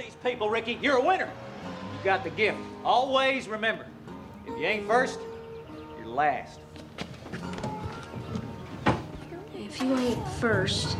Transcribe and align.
these 0.00 0.16
people, 0.24 0.48
Ricky. 0.48 0.78
You're 0.80 0.96
a 0.96 1.04
winner. 1.04 1.28
You 1.92 2.04
got 2.04 2.24
the 2.24 2.30
gift. 2.30 2.58
Always 2.84 3.48
remember, 3.48 3.86
if 4.46 4.58
you 4.58 4.66
ain't 4.66 4.86
first, 4.86 5.18
you're 5.98 6.06
last. 6.06 6.60
If 9.54 9.80
you 9.82 9.96
ain't 9.96 10.28
first, 10.28 10.96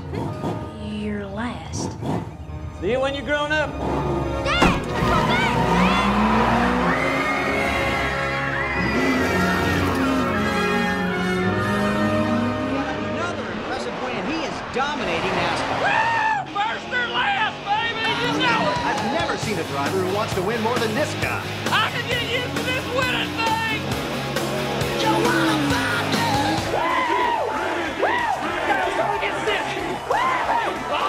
you're 0.84 1.26
last. 1.26 1.92
See 2.81 2.92
you 2.92 3.00
when 3.00 3.14
you're 3.14 3.24
grown 3.24 3.53
up. 3.53 3.71
Dad! 4.44 4.85
Come 4.85 5.28
back, 5.28 5.79
seen 19.50 19.59
a 19.59 19.68
driver 19.70 19.98
who 19.98 20.14
wants 20.14 20.32
to 20.34 20.42
win 20.42 20.62
more 20.62 20.78
than 20.78 20.95
this 20.95 21.12
guy. 21.14 21.42
I 21.72 21.90
can 21.90 22.06
get 22.06 22.22
used 22.30 22.56
to 22.56 22.62
this 22.62 22.86
winning 22.95 23.34
thing! 23.34 23.82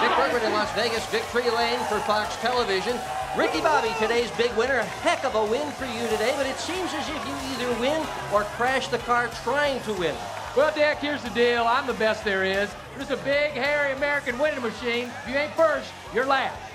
Dick 0.02 0.16
Bergman 0.16 0.42
in 0.42 0.52
Las 0.52 0.72
Vegas, 0.74 1.06
victory 1.06 1.48
lane 1.50 1.78
for 1.86 2.00
Fox 2.00 2.34
Television. 2.36 2.98
Ricky 3.36 3.60
Bobby, 3.60 3.90
today's 4.00 4.30
big 4.32 4.52
winner. 4.56 4.78
A 4.78 4.84
heck 4.84 5.24
of 5.24 5.36
a 5.36 5.44
win 5.44 5.70
for 5.72 5.86
you 5.86 6.02
today, 6.08 6.34
but 6.36 6.46
it 6.46 6.56
seems 6.56 6.92
as 6.94 7.08
if 7.08 7.22
you 7.28 7.34
either 7.54 7.80
win 7.80 8.04
or 8.32 8.42
crash 8.58 8.88
the 8.88 8.98
car 8.98 9.28
trying 9.44 9.80
to 9.82 9.92
win. 9.92 10.16
Well, 10.56 10.74
Dick, 10.74 10.98
here's 10.98 11.22
the 11.22 11.30
deal. 11.30 11.62
I'm 11.62 11.86
the 11.86 11.94
best 11.94 12.24
there 12.24 12.42
is. 12.42 12.74
There's 12.96 13.10
a 13.10 13.16
big, 13.18 13.52
hairy 13.52 13.92
American 13.92 14.36
winning 14.36 14.62
machine. 14.62 15.08
If 15.22 15.28
you 15.28 15.36
ain't 15.36 15.54
first, 15.54 15.92
you're 16.12 16.26
last. 16.26 16.71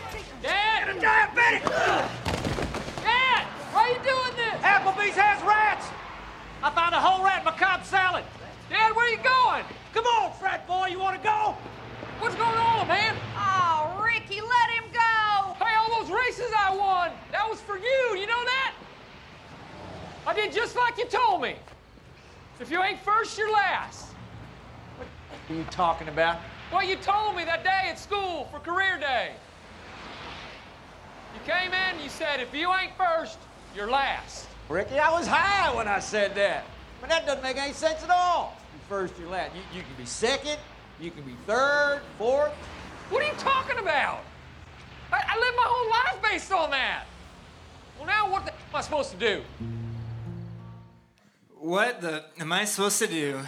Dad! 0.88 1.30
I'm 1.34 1.36
diabetic! 1.36 1.64
Dad! 3.04 3.46
Why 3.74 3.82
are 3.82 3.90
you 3.90 3.96
doing 3.96 4.35
this? 4.38 4.62
Applebee's 4.62 5.16
has 5.16 5.41
rats. 5.44 5.88
I 6.63 6.70
found 6.71 6.96
a 6.96 6.99
whole 6.99 7.24
rat 7.24 7.40
in 7.40 7.46
my 7.46 7.52
Cobb 7.52 7.84
salad. 7.85 8.24
Dad, 8.70 8.96
where 8.96 9.05
are 9.05 9.10
you 9.10 9.18
going? 9.18 9.66
Come 9.94 10.05
on, 10.05 10.32
frat 10.34 10.66
boy, 10.68 10.88
you 10.88 10.99
want 10.99 11.21
to 11.21 11.24
go? 11.24 11.55
What's 12.20 12.35
going 12.35 12.57
on, 12.57 12.88
man? 12.88 13.16
Oh, 13.35 14.02
Ricky, 14.04 14.41
let 14.41 14.70
him 14.71 14.85
go. 14.94 15.54
Hey, 15.63 15.76
all 15.76 16.02
those 16.02 16.12
races 16.12 16.52
I 16.57 16.76
won, 16.76 17.12
that 17.32 17.48
was 17.49 17.60
for 17.60 17.77
you. 17.77 18.18
You 18.18 18.27
know 18.27 18.44
that? 18.46 18.74
I 20.26 20.34
did 20.34 20.51
just 20.51 20.76
like 20.76 20.98
you 20.98 21.05
told 21.05 21.41
me. 21.41 21.55
If 22.60 22.72
you 22.72 22.82
ain't 22.82 22.99
first, 22.99 23.38
you're 23.38 23.51
last. 23.51 24.07
What 24.98 25.07
are 25.49 25.60
you 25.60 25.66
talking 25.70 26.07
about? 26.07 26.40
Well, 26.72 26.84
you 26.84 26.96
told 26.96 27.35
me 27.35 27.46
that 27.46 27.63
day 27.63 27.90
at 27.90 27.99
school 27.99 28.48
for 28.51 28.60
career 28.60 28.98
day. 28.99 29.34
You 31.48 31.53
came 31.53 31.71
in 31.71 32.03
you 32.03 32.09
said, 32.09 32.41
if 32.41 32.53
you 32.53 32.73
ain't 32.73 32.91
first, 32.98 33.37
you're 33.73 33.90
last. 33.90 34.48
Ricky, 34.67 34.99
I 34.99 35.09
was 35.12 35.27
high 35.27 35.73
when 35.73 35.87
I 35.87 35.99
said 35.99 36.35
that. 36.35 36.65
But 36.99 37.09
that 37.09 37.26
doesn't 37.26 37.41
make 37.41 37.55
any 37.55 37.71
sense 37.71 38.04
at 38.04 38.09
all. 38.09 38.57
You're 38.73 38.81
first, 38.89 39.17
you're 39.17 39.29
last. 39.29 39.55
You, 39.55 39.62
you 39.73 39.81
can 39.81 39.93
be 39.98 40.05
second, 40.05 40.57
you 40.99 41.09
can 41.09 41.23
be 41.23 41.35
third, 41.45 42.01
fourth. 42.17 42.51
What 43.09 43.23
are 43.23 43.27
you 43.27 43.34
talking 43.37 43.77
about? 43.77 44.26
I, 45.09 45.23
I 45.26 45.39
lived 45.39 45.55
my 45.55 45.65
whole 45.65 45.89
life 45.89 46.21
based 46.21 46.51
on 46.51 46.70
that. 46.71 47.05
Well, 47.98 48.07
now 48.07 48.29
what 48.29 48.45
the 48.45 48.51
am 48.51 48.76
I 48.76 48.82
supposed 48.82 49.11
to 49.11 49.17
do? 49.17 49.41
What 51.59 52.01
the 52.01 52.26
am 52.39 52.51
I 52.51 52.65
supposed 52.65 52.99
to 52.99 53.07
do? 53.07 53.39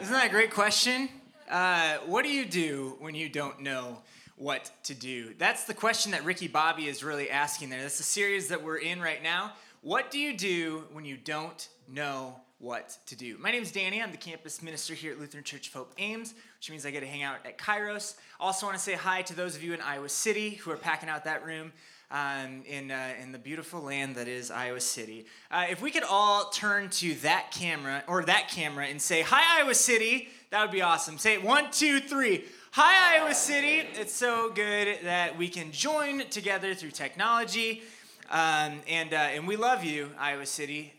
Isn't 0.00 0.12
that 0.12 0.26
a 0.26 0.30
great 0.30 0.50
question? 0.50 1.08
Uh, 1.48 1.98
what 2.06 2.24
do 2.24 2.32
you 2.32 2.44
do 2.44 2.96
when 2.98 3.14
you 3.14 3.28
don't 3.28 3.60
know 3.60 3.98
what 4.38 4.70
to 4.84 4.94
do? 4.94 5.34
That's 5.36 5.64
the 5.64 5.74
question 5.74 6.12
that 6.12 6.24
Ricky 6.24 6.48
Bobby 6.48 6.86
is 6.86 7.02
really 7.02 7.28
asking 7.28 7.70
there. 7.70 7.82
That's 7.82 7.98
the 7.98 8.04
series 8.04 8.48
that 8.48 8.62
we're 8.62 8.78
in 8.78 9.00
right 9.00 9.22
now. 9.22 9.52
What 9.82 10.10
do 10.10 10.18
you 10.18 10.36
do 10.36 10.84
when 10.92 11.04
you 11.04 11.16
don't 11.16 11.68
know 11.88 12.36
what 12.58 12.98
to 13.06 13.16
do? 13.16 13.36
My 13.38 13.50
name 13.50 13.62
is 13.62 13.72
Danny. 13.72 14.00
I'm 14.00 14.12
the 14.12 14.16
campus 14.16 14.62
minister 14.62 14.94
here 14.94 15.12
at 15.12 15.18
Lutheran 15.18 15.42
Church 15.42 15.68
of 15.68 15.74
Hope 15.74 15.92
Ames, 15.98 16.34
which 16.56 16.70
means 16.70 16.86
I 16.86 16.92
get 16.92 17.00
to 17.00 17.06
hang 17.06 17.24
out 17.24 17.38
at 17.44 17.58
Kairos. 17.58 18.14
Also, 18.38 18.66
want 18.66 18.78
to 18.78 18.82
say 18.82 18.94
hi 18.94 19.22
to 19.22 19.34
those 19.34 19.56
of 19.56 19.62
you 19.62 19.74
in 19.74 19.80
Iowa 19.80 20.08
City 20.08 20.50
who 20.50 20.70
are 20.70 20.76
packing 20.76 21.08
out 21.08 21.24
that 21.24 21.44
room 21.44 21.72
um, 22.10 22.62
in, 22.66 22.90
uh, 22.90 23.14
in 23.20 23.32
the 23.32 23.38
beautiful 23.38 23.80
land 23.82 24.14
that 24.14 24.28
is 24.28 24.50
Iowa 24.50 24.80
City. 24.80 25.26
Uh, 25.50 25.66
if 25.68 25.82
we 25.82 25.90
could 25.90 26.04
all 26.04 26.50
turn 26.50 26.90
to 26.90 27.14
that 27.16 27.50
camera 27.50 28.04
or 28.06 28.24
that 28.24 28.48
camera 28.48 28.86
and 28.86 29.02
say, 29.02 29.22
Hi, 29.22 29.60
Iowa 29.60 29.74
City, 29.74 30.28
that 30.50 30.62
would 30.62 30.70
be 30.70 30.82
awesome. 30.82 31.18
Say 31.18 31.34
it 31.34 31.42
one, 31.44 31.70
two, 31.70 32.00
three. 32.00 32.44
Hi, 32.70 33.18
Iowa 33.18 33.34
City. 33.34 33.86
It's 33.94 34.14
so 34.14 34.50
good 34.50 34.98
that 35.04 35.36
we 35.36 35.48
can 35.48 35.72
join 35.72 36.20
together 36.30 36.74
through 36.74 36.92
technology. 36.92 37.82
Um, 38.30 38.80
and, 38.88 39.12
uh, 39.12 39.16
and 39.16 39.46
we 39.46 39.56
love 39.56 39.84
you, 39.84 40.10
Iowa 40.18 40.46
City. 40.46 40.94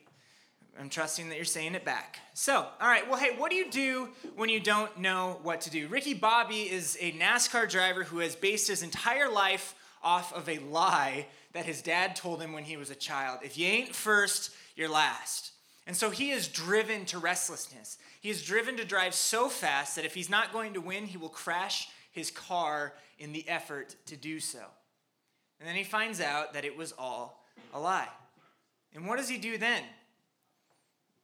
I'm 0.79 0.89
trusting 0.89 1.29
that 1.29 1.35
you're 1.35 1.45
saying 1.45 1.75
it 1.75 1.83
back. 1.83 2.19
So, 2.33 2.55
all 2.57 2.87
right, 2.87 3.09
well, 3.09 3.19
hey, 3.19 3.35
what 3.37 3.49
do 3.49 3.57
you 3.57 3.69
do 3.71 4.09
when 4.35 4.49
you 4.49 4.59
don't 4.59 4.97
know 4.99 5.39
what 5.41 5.61
to 5.61 5.71
do? 5.71 5.87
Ricky 5.87 6.13
Bobby 6.13 6.71
is 6.71 6.97
a 7.01 7.11
NASCAR 7.13 7.69
driver 7.69 8.03
who 8.03 8.19
has 8.19 8.35
based 8.35 8.67
his 8.67 8.83
entire 8.83 9.29
life 9.29 9.73
off 10.03 10.31
of 10.31 10.47
a 10.47 10.59
lie 10.59 11.25
that 11.53 11.65
his 11.65 11.81
dad 11.81 12.15
told 12.15 12.39
him 12.39 12.53
when 12.53 12.63
he 12.63 12.77
was 12.77 12.91
a 12.91 12.95
child. 12.95 13.39
If 13.43 13.57
you 13.57 13.65
ain't 13.65 13.95
first, 13.95 14.51
you're 14.75 14.89
last. 14.89 15.51
And 15.89 15.97
so 15.97 16.11
he 16.11 16.29
is 16.29 16.47
driven 16.47 17.03
to 17.05 17.17
restlessness. 17.17 17.97
He 18.21 18.29
is 18.29 18.43
driven 18.43 18.77
to 18.77 18.85
drive 18.85 19.15
so 19.15 19.49
fast 19.49 19.95
that 19.95 20.05
if 20.05 20.13
he's 20.13 20.29
not 20.29 20.53
going 20.53 20.75
to 20.75 20.81
win, 20.81 21.05
he 21.05 21.17
will 21.17 21.29
crash 21.29 21.89
his 22.11 22.29
car 22.29 22.93
in 23.17 23.33
the 23.33 23.49
effort 23.49 23.95
to 24.05 24.15
do 24.15 24.39
so. 24.39 24.59
And 25.59 25.67
then 25.67 25.75
he 25.75 25.83
finds 25.83 26.21
out 26.21 26.53
that 26.53 26.63
it 26.63 26.77
was 26.77 26.91
all 26.91 27.43
a 27.73 27.79
lie. 27.79 28.07
And 28.93 29.07
what 29.07 29.17
does 29.17 29.27
he 29.27 29.39
do 29.39 29.57
then? 29.57 29.81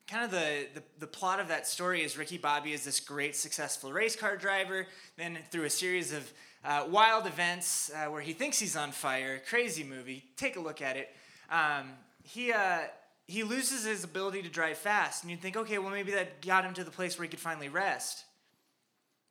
Kind 0.08 0.26
of 0.26 0.32
the, 0.32 0.66
the, 0.74 0.84
the, 0.98 1.06
plot 1.06 1.40
of 1.40 1.48
that 1.50 1.68
story 1.68 2.02
is 2.02 2.18
Ricky 2.18 2.40
Bobby 2.40 2.74
is 2.74 2.84
this 2.84 3.00
great, 3.00 3.36
successful 3.36 3.94
race 3.94 4.16
car 4.16 4.36
driver. 4.36 4.88
Then, 5.16 5.38
through 5.52 5.66
a 5.66 5.70
series 5.70 6.12
of 6.12 6.34
uh, 6.64 6.88
wild 6.90 7.28
events 7.28 7.92
uh, 7.94 8.10
where 8.10 8.22
he 8.22 8.34
thinks 8.34 8.58
he's 8.58 8.76
on 8.76 8.92
fire, 8.92 9.44
crazy 9.48 9.84
movie, 9.84 10.26
take 10.38 10.56
a 10.56 10.60
look 10.60 10.82
at 10.82 10.98
it. 10.98 11.16
Um, 11.52 11.92
he, 12.24 12.52
uh, 12.52 12.80
he 13.28 13.44
loses 13.44 13.86
his 13.86 14.04
ability 14.04 14.44
to 14.44 14.50
drive 14.50 14.78
fast. 14.78 15.24
And 15.24 15.32
you'd 15.32 15.42
think, 15.42 15.58
okay, 15.58 15.78
well, 15.78 15.92
maybe 15.92 16.12
that 16.12 16.42
got 16.42 16.64
him 16.64 16.74
to 16.76 16.84
the 16.84 16.92
place 16.92 17.18
where 17.18 17.24
he 17.24 17.30
could 17.30 17.40
finally 17.40 17.70
rest. 17.70 18.26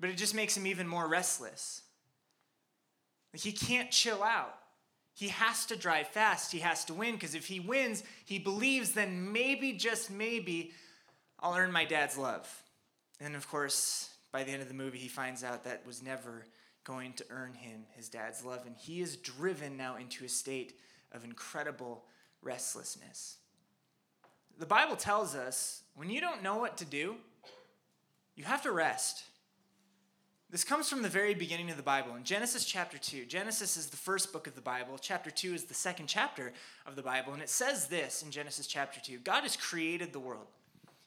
But 0.00 0.10
it 0.10 0.16
just 0.16 0.34
makes 0.34 0.56
him 0.56 0.66
even 0.66 0.88
more 0.88 1.09
restless. 1.09 1.82
He 3.33 3.53
can't 3.53 3.91
chill 3.91 4.22
out. 4.22 4.54
He 5.15 5.28
has 5.28 5.66
to 5.66 5.77
drive 5.77 6.09
fast. 6.09 6.50
He 6.50 6.59
has 6.59 6.84
to 6.87 6.94
win 6.94 7.15
because 7.15 7.37
if 7.37 7.47
he 7.47 7.60
wins, 7.60 8.03
he 8.25 8.38
believes 8.38 8.93
then 8.93 9.33
maybe, 9.33 9.72
just 9.72 10.10
maybe, 10.10 10.72
I'll 11.38 11.54
earn 11.54 11.71
my 11.71 11.84
dad's 11.84 12.19
love. 12.19 12.49
And 13.21 13.37
of 13.37 13.49
course, 13.49 14.10
by 14.33 14.43
the 14.43 14.50
end 14.50 14.62
of 14.62 14.69
the 14.69 14.75
movie, 14.75 14.99
he 14.99 15.09
finds 15.09 15.44
out 15.44 15.65
that 15.65 15.87
was 15.87 16.03
never 16.03 16.47
going 16.83 17.12
to 17.15 17.25
earn 17.31 17.54
him 17.54 17.84
his 17.93 18.09
dad's 18.09 18.44
love. 18.44 18.66
And 18.66 18.77
he 18.77 19.00
is 19.00 19.16
driven 19.16 19.77
now 19.77 19.97
into 19.97 20.25
a 20.25 20.28
state 20.28 20.81
of 21.12 21.25
incredible 21.25 22.04
restlessness. 22.43 23.37
The 24.59 24.66
Bible 24.66 24.97
tells 24.97 25.34
us 25.34 25.82
when 25.94 26.10
you 26.10 26.20
don't 26.20 26.42
know 26.42 26.56
what 26.56 26.76
to 26.78 26.84
do, 26.84 27.16
you 28.37 28.44
have 28.44 28.62
to 28.62 28.72
rest. 28.72 29.25
This 30.50 30.62
comes 30.62 30.88
from 30.88 31.03
the 31.03 31.09
very 31.09 31.34
beginning 31.34 31.70
of 31.70 31.76
the 31.76 31.82
Bible 31.82 32.15
in 32.15 32.22
Genesis 32.22 32.65
chapter 32.65 32.97
2. 32.97 33.25
Genesis 33.25 33.76
is 33.76 33.88
the 33.88 33.97
first 33.97 34.32
book 34.32 34.47
of 34.47 34.54
the 34.54 34.60
Bible. 34.60 34.98
Chapter 35.00 35.31
2 35.31 35.54
is 35.54 35.65
the 35.65 35.75
second 35.75 36.06
chapter 36.06 36.53
of 36.87 36.94
the 36.94 37.03
Bible. 37.03 37.32
And 37.32 37.42
it 37.42 37.48
says 37.48 37.88
this 37.88 38.22
in 38.22 38.31
Genesis 38.31 38.69
chapter 38.69 39.00
2 39.00 39.19
God 39.19 39.42
has 39.42 39.56
created 39.56 40.12
the 40.12 40.20
world. 40.20 40.47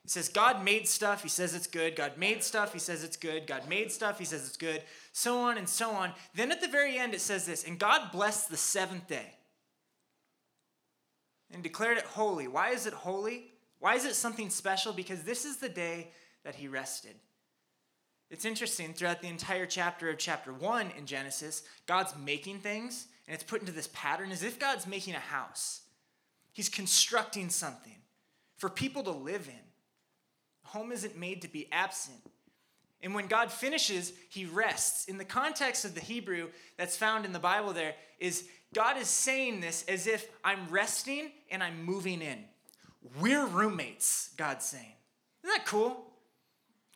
It 0.04 0.12
says, 0.12 0.30
God 0.30 0.64
made 0.64 0.88
stuff, 0.88 1.22
he 1.22 1.30
says 1.30 1.54
it's 1.54 1.68
good. 1.68 1.98
God 1.98 2.18
made 2.18 2.42
stuff, 2.42 2.72
he 2.72 2.80
says 2.80 3.04
it's 3.04 3.18
good. 3.18 3.46
God 3.46 3.68
made 3.68 3.92
stuff, 3.92 4.20
he 4.20 4.26
says 4.26 4.48
it's 4.48 4.58
good. 4.58 4.82
So 5.12 5.40
on 5.40 5.58
and 5.58 5.68
so 5.68 5.92
on. 5.92 6.14
Then 6.34 6.52
at 6.52 6.62
the 6.62 6.68
very 6.68 6.98
end, 6.98 7.14
it 7.14 7.22
says 7.22 7.46
this 7.46 7.66
And 7.66 7.78
God 7.78 8.12
blessed 8.12 8.50
the 8.50 8.58
seventh 8.58 9.08
day 9.08 9.37
and 11.52 11.64
declared 11.64 11.98
it 11.98 12.06
holy. 12.06 12.48
Why 12.48 12.70
is 12.70 12.86
it 12.86 12.94
holy? 12.94 13.52
Why 13.80 13.96
is 13.96 14.06
it 14.06 14.16
something 14.16 14.50
special? 14.50 14.94
Because 14.94 15.24
this 15.24 15.46
is 15.46 15.58
the 15.58 15.70
day 15.70 16.12
that 16.44 16.56
he 16.56 16.68
rested. 16.68 17.16
It's 18.30 18.46
interesting, 18.46 18.94
throughout 18.94 19.22
the 19.22 19.30
entire 19.30 19.66
chapter 19.66 20.10
of 20.10 20.18
chapter 20.18 20.52
1 20.52 20.92
in 20.98 21.06
Genesis, 21.06 21.64
God's 21.86 22.14
making 22.26 22.60
things, 22.60 23.08
and 23.28 23.34
it's 23.34 23.44
put 23.44 23.62
into 23.62 23.72
this 23.72 23.90
pattern 23.94 24.32
as 24.32 24.44
if 24.44 24.60
God's 24.60 24.86
making 24.86 25.16
a 25.16 25.20
house. 25.20 25.82
He's 26.52 26.68
constructing 26.68 27.50
something 27.50 27.96
for 28.58 28.70
people 28.70 29.04
to 29.04 29.12
live 29.12 29.48
in. 29.48 29.64
Home 30.72 30.92
isn't 30.92 31.18
made 31.18 31.42
to 31.44 31.48
be 31.48 31.70
absent. 31.72 32.18
And 33.02 33.14
when 33.14 33.28
God 33.28 33.52
finishes, 33.52 34.12
he 34.30 34.46
rests. 34.46 35.06
In 35.06 35.18
the 35.18 35.26
context 35.26 35.86
of 35.86 35.94
the 35.94 36.02
Hebrew 36.02 36.50
that's 36.78 36.98
found 36.98 37.26
in 37.26 37.32
the 37.32 37.40
Bible, 37.40 37.74
there 37.74 37.94
is 38.20 38.48
God 38.74 38.98
is 38.98 39.08
saying 39.08 39.62
this 39.62 39.86
as 39.88 40.08
if 40.08 40.30
I'm 40.44 40.68
resting 40.70 41.32
and 41.50 41.64
I'm 41.64 41.84
moving 41.84 42.22
in. 42.22 42.44
We're 43.22 43.46
roommates, 43.46 44.32
God's 44.36 44.66
saying. 44.66 44.94
Isn't 45.44 45.58
that 45.58 45.66
cool? 45.66 46.04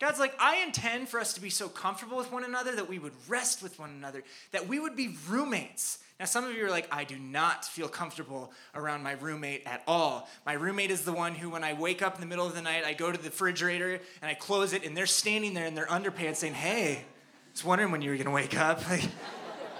God's 0.00 0.18
like, 0.18 0.34
I 0.40 0.56
intend 0.56 1.08
for 1.08 1.20
us 1.20 1.32
to 1.34 1.40
be 1.40 1.48
so 1.48 1.68
comfortable 1.68 2.16
with 2.16 2.32
one 2.32 2.44
another 2.44 2.74
that 2.74 2.88
we 2.88 2.98
would 2.98 3.12
rest 3.28 3.62
with 3.62 3.78
one 3.78 3.90
another, 3.90 4.24
that 4.50 4.66
we 4.66 4.80
would 4.80 4.96
be 4.96 5.16
roommates. 5.28 6.00
Now, 6.22 6.26
some 6.26 6.44
of 6.44 6.54
you 6.54 6.64
are 6.64 6.70
like, 6.70 6.86
I 6.92 7.02
do 7.02 7.18
not 7.18 7.64
feel 7.64 7.88
comfortable 7.88 8.52
around 8.76 9.02
my 9.02 9.14
roommate 9.14 9.66
at 9.66 9.82
all. 9.88 10.28
My 10.46 10.52
roommate 10.52 10.92
is 10.92 11.04
the 11.04 11.12
one 11.12 11.34
who, 11.34 11.50
when 11.50 11.64
I 11.64 11.72
wake 11.72 12.00
up 12.00 12.14
in 12.14 12.20
the 12.20 12.28
middle 12.28 12.46
of 12.46 12.54
the 12.54 12.62
night, 12.62 12.84
I 12.84 12.92
go 12.92 13.10
to 13.10 13.18
the 13.18 13.24
refrigerator 13.24 13.94
and 13.94 14.30
I 14.30 14.34
close 14.34 14.72
it, 14.72 14.86
and 14.86 14.96
they're 14.96 15.04
standing 15.04 15.52
there 15.52 15.66
in 15.66 15.74
their 15.74 15.86
underpants 15.86 16.36
saying, 16.36 16.54
Hey, 16.54 16.98
I 16.98 17.04
was 17.50 17.64
wondering 17.64 17.90
when 17.90 18.02
you 18.02 18.12
were 18.12 18.16
gonna 18.16 18.30
wake 18.30 18.56
up. 18.56 18.80
Like, 18.88 19.02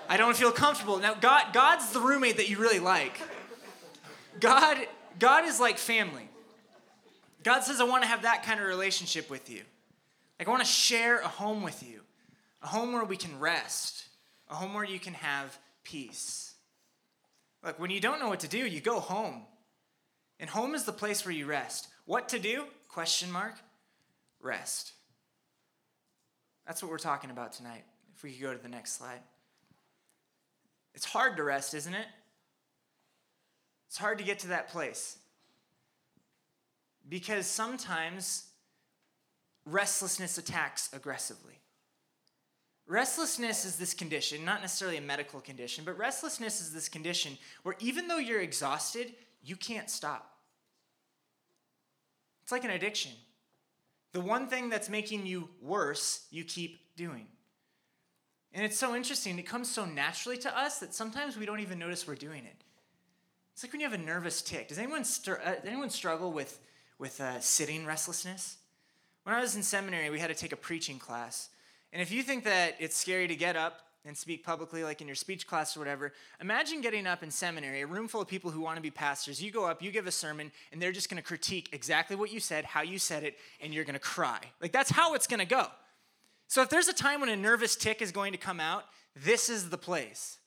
I 0.09 0.17
don't 0.17 0.37
feel 0.37 0.51
comfortable. 0.51 0.99
Now, 0.99 1.15
God, 1.15 1.53
God's 1.53 1.93
the 1.93 2.01
roommate 2.01 2.39
that 2.39 2.51
you 2.51 2.59
really 2.59 2.81
like. 2.81 3.21
God, 4.41 4.79
God 5.21 5.45
is 5.45 5.61
like 5.61 5.79
family. 5.79 6.29
God 7.45 7.61
says, 7.61 7.81
I 7.81 7.85
want 7.85 8.03
to 8.03 8.09
have 8.09 8.23
that 8.23 8.43
kind 8.43 8.59
of 8.59 8.67
relationship 8.67 9.31
with 9.31 9.49
you. 9.49 9.63
Like, 10.41 10.49
I 10.49 10.51
want 10.51 10.65
to 10.65 10.69
share 10.69 11.21
a 11.21 11.29
home 11.29 11.63
with 11.63 11.85
you, 11.85 12.01
a 12.63 12.67
home 12.67 12.93
where 12.93 13.05
we 13.05 13.17
can 13.17 13.39
rest, 13.39 14.07
a 14.51 14.57
home 14.57 14.75
where 14.75 14.85
you 14.85 14.99
can 14.99 15.15
have 15.15 15.57
peace. 15.85 16.55
Look, 17.65 17.79
when 17.79 17.91
you 17.91 18.01
don't 18.01 18.21
know 18.21 18.29
what 18.29 18.41
to 18.41 18.49
do, 18.49 18.59
you 18.59 18.81
go 18.81 19.01
home. 19.01 19.43
And 20.41 20.51
home 20.51 20.75
is 20.75 20.85
the 20.85 20.93
place 20.93 21.25
where 21.25 21.35
you 21.35 21.47
rest. 21.47 21.89
What 22.05 22.29
to 22.31 22.39
do? 22.39 22.65
Question 22.89 23.31
mark. 23.31 23.55
Rest. 24.41 24.93
That's 26.67 26.83
what 26.83 26.91
we're 26.91 26.99
talking 26.99 27.31
about 27.31 27.53
tonight. 27.53 27.85
If 28.17 28.23
we 28.23 28.33
could 28.33 28.43
go 28.43 28.53
to 28.53 28.63
the 28.63 28.69
next 28.69 28.99
slide. 28.99 29.21
It's 30.95 31.05
hard 31.05 31.37
to 31.37 31.45
rest, 31.45 31.75
isn't 31.75 31.95
it? 31.95 32.07
It's 33.89 33.99
hard 33.99 34.19
to 34.19 34.25
get 34.25 34.41
to 34.41 34.49
that 34.49 34.69
place. 34.69 35.19
Because 37.09 37.47
sometimes 37.47 38.45
restlessness 39.65 40.39
attacks 40.39 40.91
aggressively. 40.93 41.62
Restlessness 42.87 43.65
is 43.65 43.77
this 43.77 43.95
condition, 43.95 44.45
not 44.45 44.61
necessarily 44.61 44.97
a 44.97 45.03
medical 45.03 45.41
condition, 45.41 45.85
but 45.85 45.97
restlessness 45.97 46.61
is 46.61 46.73
this 46.73 46.89
condition 46.89 47.39
where 47.63 47.77
even 47.79 48.09
though 48.09 48.19
you're 48.19 48.41
exhausted, 48.41 49.15
you 49.43 49.57
can't 49.57 49.89
stop. 49.89 50.37
It's 52.43 52.53
like 52.53 52.65
an 52.65 52.71
addiction. 52.71 53.13
The 54.13 54.21
one 54.21 54.49
thing 54.49 54.69
that's 54.69 54.89
making 54.89 55.27
you 55.27 55.49
worse, 55.61 56.27
you 56.31 56.45
keep 56.45 56.81
doing. 56.97 57.27
And 58.53 58.65
it's 58.65 58.79
so 58.79 58.95
interesting. 58.95 59.39
It 59.39 59.47
comes 59.47 59.71
so 59.71 59.87
naturally 59.87 60.37
to 60.39 60.59
us 60.59 60.79
that 60.81 60.93
sometimes 60.93 61.37
we 61.37 61.47
don't 61.47 61.61
even 61.61 61.79
notice 61.79 62.07
we're 62.07 62.17
doing 62.17 62.45
it. 62.45 62.65
It's 63.55 63.63
like 63.63 63.73
when 63.73 63.81
you 63.81 63.89
have 63.89 63.99
a 63.99 64.03
nervous 64.03 64.43
tic. 64.43 64.69
Does 64.69 64.79
anyone, 64.79 65.05
uh, 65.29 65.55
anyone 65.65 65.89
struggle 65.89 66.33
with, 66.33 66.61
with 66.99 67.21
uh, 67.21 67.41
sitting 67.41 67.87
restlessness? 67.87 68.59
When 69.23 69.35
I 69.35 69.41
was 69.41 69.57
in 69.57 69.63
seminary, 69.63 70.11
we 70.11 70.19
had 70.19 70.29
to 70.29 70.35
take 70.35 70.53
a 70.53 70.57
preaching 70.57 70.99
class. 70.99 71.49
And 71.93 72.01
if 72.01 72.11
you 72.11 72.23
think 72.23 72.45
that 72.45 72.77
it's 72.79 72.97
scary 72.97 73.29
to 73.29 73.37
get 73.37 73.57
up 73.57 73.81
and 74.05 74.17
speak 74.17 74.45
publicly, 74.45 74.83
like 74.83 75.01
in 75.01 75.07
your 75.07 75.15
speech 75.15 75.47
class 75.47 75.77
or 75.77 75.81
whatever, 75.81 76.13
imagine 76.41 76.81
getting 76.81 77.07
up 77.07 77.23
in 77.23 77.31
seminary, 77.31 77.83
a 77.83 77.87
room 77.87 78.09
full 78.09 78.21
of 78.23 78.29
people 78.29 78.51
who 78.51 78.61
want 78.61 78.77
to 78.77 78.83
be 78.83 78.91
pastors. 78.91 79.43
You 79.43 79.51
go 79.51 79.67
up, 79.67 79.83
you 79.83 79.93
give 79.93 80.07
a 80.07 80.13
sermon, 80.13 80.51
and 80.73 80.81
they're 80.81 80.93
just 80.93 81.09
going 81.09 81.23
to 81.23 81.27
critique 81.27 81.69
exactly 81.73 82.17
what 82.17 82.33
you 82.33 82.41
said, 82.41 82.65
how 82.65 82.83
you 82.83 82.99
said 82.99 83.23
it, 83.23 83.37
and 83.61 83.73
you're 83.73 83.85
going 83.85 83.95
to 83.95 84.01
cry. 84.01 84.41
Like 84.61 84.73
that's 84.73 84.91
how 84.91 85.15
it's 85.15 85.27
going 85.27 85.41
to 85.41 85.47
go. 85.47 85.67
So 86.49 86.63
if 86.63 86.69
there's 86.69 86.89
a 86.89 86.93
time 86.93 87.21
when 87.21 87.31
a 87.31 87.37
nervous 87.37 87.77
tic 87.77 88.03
is 88.03 88.13
going 88.13 88.33
to 88.33 88.39
come 88.39 88.61
out, 88.61 88.85
this 89.15 89.49
is 89.49 89.71
the 89.71 89.79
place. 89.79 90.39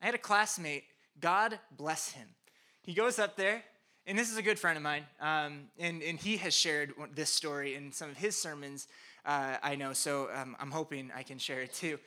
I 0.00 0.06
had 0.06 0.14
a 0.14 0.18
classmate, 0.18 0.84
God 1.20 1.58
bless 1.76 2.10
him. 2.10 2.26
He 2.82 2.94
goes 2.94 3.18
up 3.18 3.36
there, 3.36 3.62
and 4.06 4.18
this 4.18 4.30
is 4.30 4.36
a 4.36 4.42
good 4.42 4.58
friend 4.58 4.76
of 4.76 4.82
mine, 4.82 5.04
um, 5.20 5.62
and, 5.78 6.02
and 6.02 6.18
he 6.18 6.36
has 6.38 6.54
shared 6.54 6.92
this 7.14 7.30
story 7.30 7.74
in 7.74 7.92
some 7.92 8.10
of 8.10 8.16
his 8.16 8.36
sermons, 8.36 8.86
uh, 9.24 9.56
I 9.62 9.74
know, 9.74 9.92
so 9.92 10.28
um, 10.34 10.56
I'm 10.60 10.70
hoping 10.70 11.10
I 11.16 11.22
can 11.22 11.38
share 11.38 11.62
it 11.62 11.72
too. 11.72 11.98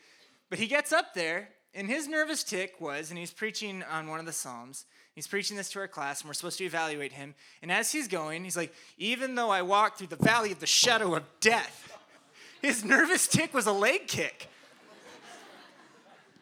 But 0.50 0.60
he 0.60 0.68
gets 0.68 0.92
up 0.92 1.14
there, 1.14 1.50
and 1.74 1.88
his 1.88 2.08
nervous 2.08 2.44
tic 2.44 2.80
was, 2.80 3.10
and 3.10 3.18
he's 3.18 3.32
preaching 3.32 3.84
on 3.84 4.08
one 4.08 4.20
of 4.20 4.26
the 4.26 4.32
Psalms. 4.32 4.86
He's 5.16 5.28
preaching 5.28 5.58
this 5.58 5.70
to 5.72 5.80
our 5.80 5.88
class, 5.88 6.22
and 6.22 6.30
we're 6.30 6.34
supposed 6.34 6.60
to 6.60 6.64
evaluate 6.64 7.12
him. 7.12 7.34
And 7.62 7.72
as 7.72 7.92
he's 7.92 8.08
going, 8.08 8.44
he's 8.44 8.56
like, 8.56 8.74
Even 8.98 9.36
though 9.36 9.50
I 9.50 9.64
walk 9.64 9.98
through 9.98 10.08
the 10.08 10.16
valley 10.16 10.52
of 10.52 10.60
the 10.60 10.68
shadow 10.68 11.16
of 11.16 11.24
death, 11.40 11.98
his 12.62 12.84
nervous 12.84 13.28
tic 13.28 13.54
was 13.54 13.66
a 13.66 13.72
leg 13.72 14.08
kick. 14.08 14.48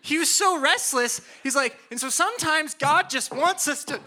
He 0.01 0.19
was 0.19 0.29
so 0.29 0.59
restless. 0.59 1.19
He's 1.41 1.55
like, 1.55 1.75
and 1.89 1.99
so 1.99 2.09
sometimes 2.09 2.75
God 2.75 3.09
just 3.09 3.33
wants 3.33 3.67
us 3.67 3.83
to 3.85 3.99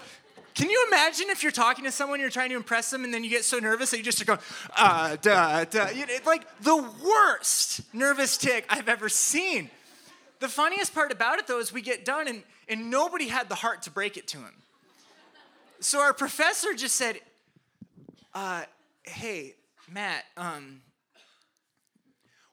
can 0.59 0.69
you 0.69 0.87
imagine 0.89 1.31
if 1.31 1.45
you're 1.45 1.53
talking 1.53 1.85
to 1.85 1.93
someone, 1.93 2.19
you're 2.19 2.31
trying 2.31 2.51
to 2.51 2.57
impress 2.57 2.91
them, 2.91 3.05
and 3.05 3.15
then 3.15 3.23
you 3.23 3.31
get 3.31 3.45
so 3.45 3.61
nervous 3.61 3.93
that 3.93 3.99
you 3.99 4.03
just 4.03 4.27
go, 4.27 4.39
uh, 4.77 5.17
duh, 5.23 5.65
duh. 5.67 5.87
It's 5.91 6.27
like 6.27 6.45
the 6.63 6.77
worst 6.77 7.83
nervous 7.95 8.37
tic 8.37 8.67
I've 8.69 8.89
ever 8.89 9.09
seen. 9.09 9.71
The 10.41 10.49
funniest 10.49 10.93
part 10.93 11.13
about 11.13 11.39
it, 11.39 11.47
though, 11.47 11.61
is 11.61 11.73
we 11.73 11.81
get 11.81 12.05
done, 12.05 12.27
and, 12.27 12.43
and 12.69 12.91
nobody 12.91 13.29
had 13.29 13.49
the 13.49 13.55
heart 13.55 13.83
to 13.83 13.91
break 13.93 14.17
it 14.17 14.27
to 14.29 14.39
him. 14.39 14.53
So 15.79 16.01
our 16.01 16.13
professor 16.13 16.75
just 16.75 16.97
said, 16.97 17.21
uh, 18.35 18.65
hey, 19.05 19.55
Matt, 19.89 20.25
um, 20.37 20.81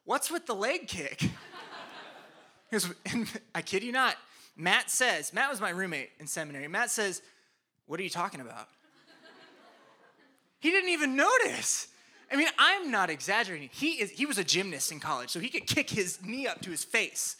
what's 0.04 0.30
with 0.30 0.46
the 0.46 0.54
leg 0.54 0.86
kick? 0.86 1.28
I 3.52 3.62
kid 3.62 3.82
you 3.82 3.90
not. 3.90 4.14
Matt 4.56 4.90
says, 4.90 5.32
Matt 5.32 5.50
was 5.50 5.60
my 5.60 5.70
roommate 5.70 6.10
in 6.20 6.28
seminary. 6.28 6.68
Matt 6.68 6.92
says, 6.92 7.20
what 7.86 8.00
are 8.00 8.02
you 8.02 8.10
talking 8.10 8.40
about? 8.40 8.68
he 10.58 10.70
didn't 10.70 10.90
even 10.90 11.16
notice. 11.16 11.88
I 12.30 12.36
mean, 12.36 12.48
I'm 12.58 12.90
not 12.90 13.10
exaggerating. 13.10 13.70
He, 13.72 14.00
is, 14.00 14.10
he 14.10 14.26
was 14.26 14.38
a 14.38 14.44
gymnast 14.44 14.90
in 14.90 15.00
college, 15.00 15.30
so 15.30 15.38
he 15.38 15.48
could 15.48 15.66
kick 15.66 15.90
his 15.90 16.18
knee 16.24 16.46
up 16.46 16.60
to 16.62 16.70
his 16.70 16.84
face. 16.84 17.36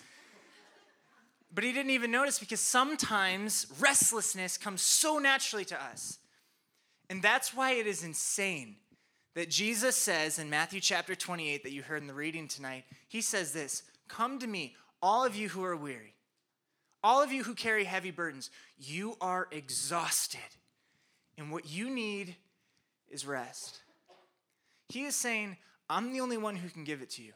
But 1.53 1.65
he 1.65 1.73
didn't 1.73 1.91
even 1.91 2.11
notice 2.11 2.39
because 2.39 2.61
sometimes 2.61 3.67
restlessness 3.81 4.59
comes 4.59 4.83
so 4.83 5.19
naturally 5.19 5.65
to 5.67 5.83
us. 5.83 6.19
And 7.09 7.23
that's 7.23 7.55
why 7.55 7.73
it 7.73 7.87
is 7.87 8.05
insane 8.05 8.77
that 9.35 9.51
Jesus 9.51 9.97
says 9.97 10.39
in 10.39 10.51
Matthew 10.51 10.81
chapter 10.81 11.15
28 11.15 11.63
that 11.63 11.73
you 11.73 11.83
heard 11.83 12.03
in 12.03 12.09
the 12.09 12.15
reading 12.15 12.49
tonight, 12.49 12.85
he 13.09 13.21
says 13.21 13.53
this 13.53 13.85
Come 14.09 14.39
to 14.39 14.47
me, 14.47 14.75
all 15.03 15.25
of 15.25 15.37
you 15.37 15.49
who 15.49 15.65
are 15.65 15.77
weary 15.77 16.16
all 17.07 17.23
of 17.23 17.31
you 17.31 17.45
who 17.45 17.55
carry 17.55 17.85
heavy 17.85 18.11
burdens, 18.11 18.51
you 18.77 19.17
are 19.21 19.47
exhausted. 19.53 20.41
And 21.39 21.53
what 21.53 21.71
you 21.71 21.89
need 21.89 22.35
is 23.09 23.25
rest. 23.25 23.79
He 24.89 25.05
is 25.05 25.15
saying, 25.15 25.57
I'm 25.89 26.13
the 26.13 26.21
only 26.21 26.37
one 26.37 26.57
who 26.57 26.69
can 26.69 26.83
give 26.83 27.03
it 27.03 27.11
to 27.11 27.23
you. 27.23 27.33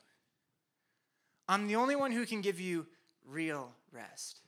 I'm 1.49 1.69
the 1.69 1.77
only 1.77 1.95
one 1.95 2.11
who 2.11 2.27
can 2.27 2.41
give 2.41 2.59
you 2.59 2.85
real 3.25 3.71
rest. 3.93 4.41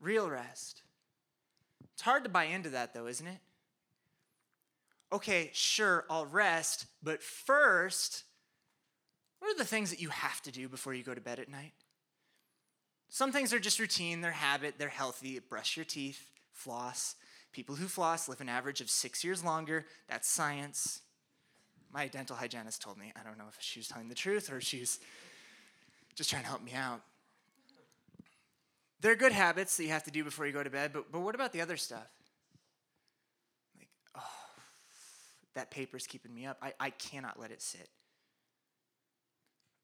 Real 0.00 0.30
rest. 0.30 0.80
It's 1.92 2.00
hard 2.00 2.24
to 2.24 2.30
buy 2.30 2.44
into 2.44 2.70
that, 2.70 2.94
though, 2.94 3.08
isn't 3.08 3.26
it? 3.26 3.40
Okay, 5.12 5.50
sure, 5.52 6.06
I'll 6.08 6.24
rest, 6.24 6.86
but 7.02 7.22
first, 7.22 8.24
what 9.38 9.54
are 9.54 9.58
the 9.58 9.66
things 9.66 9.90
that 9.90 10.00
you 10.00 10.08
have 10.08 10.40
to 10.44 10.50
do 10.50 10.66
before 10.66 10.94
you 10.94 11.02
go 11.02 11.14
to 11.14 11.20
bed 11.20 11.38
at 11.38 11.50
night? 11.50 11.74
Some 13.10 13.32
things 13.32 13.52
are 13.52 13.58
just 13.58 13.78
routine, 13.78 14.20
they're 14.20 14.32
habit, 14.32 14.74
they're 14.78 14.88
healthy. 14.88 15.38
Brush 15.38 15.76
your 15.76 15.84
teeth, 15.84 16.30
floss. 16.52 17.16
People 17.52 17.74
who 17.74 17.86
floss 17.88 18.28
live 18.28 18.40
an 18.40 18.48
average 18.48 18.80
of 18.80 18.90
six 18.90 19.24
years 19.24 19.42
longer. 19.42 19.86
That's 20.08 20.28
science. 20.28 21.00
My 21.92 22.06
dental 22.06 22.36
hygienist 22.36 22.82
told 22.82 22.98
me. 22.98 23.12
I 23.18 23.26
don't 23.26 23.38
know 23.38 23.46
if 23.48 23.56
she 23.60 23.80
was 23.80 23.88
telling 23.88 24.08
the 24.08 24.14
truth 24.14 24.52
or 24.52 24.60
she's 24.60 25.00
just 26.14 26.28
trying 26.28 26.42
to 26.42 26.48
help 26.48 26.62
me 26.62 26.74
out. 26.74 27.00
There 29.00 29.12
are 29.12 29.16
good 29.16 29.32
habits 29.32 29.76
that 29.76 29.84
you 29.84 29.90
have 29.90 30.04
to 30.04 30.10
do 30.10 30.24
before 30.24 30.46
you 30.46 30.52
go 30.52 30.62
to 30.62 30.70
bed, 30.70 30.90
but, 30.92 31.10
but 31.10 31.20
what 31.20 31.34
about 31.34 31.52
the 31.52 31.62
other 31.62 31.76
stuff? 31.76 32.08
Like, 33.78 33.88
oh, 34.16 34.20
that 35.54 35.70
paper's 35.70 36.06
keeping 36.06 36.34
me 36.34 36.44
up. 36.44 36.58
I, 36.60 36.74
I 36.78 36.90
cannot 36.90 37.40
let 37.40 37.52
it 37.52 37.62
sit 37.62 37.88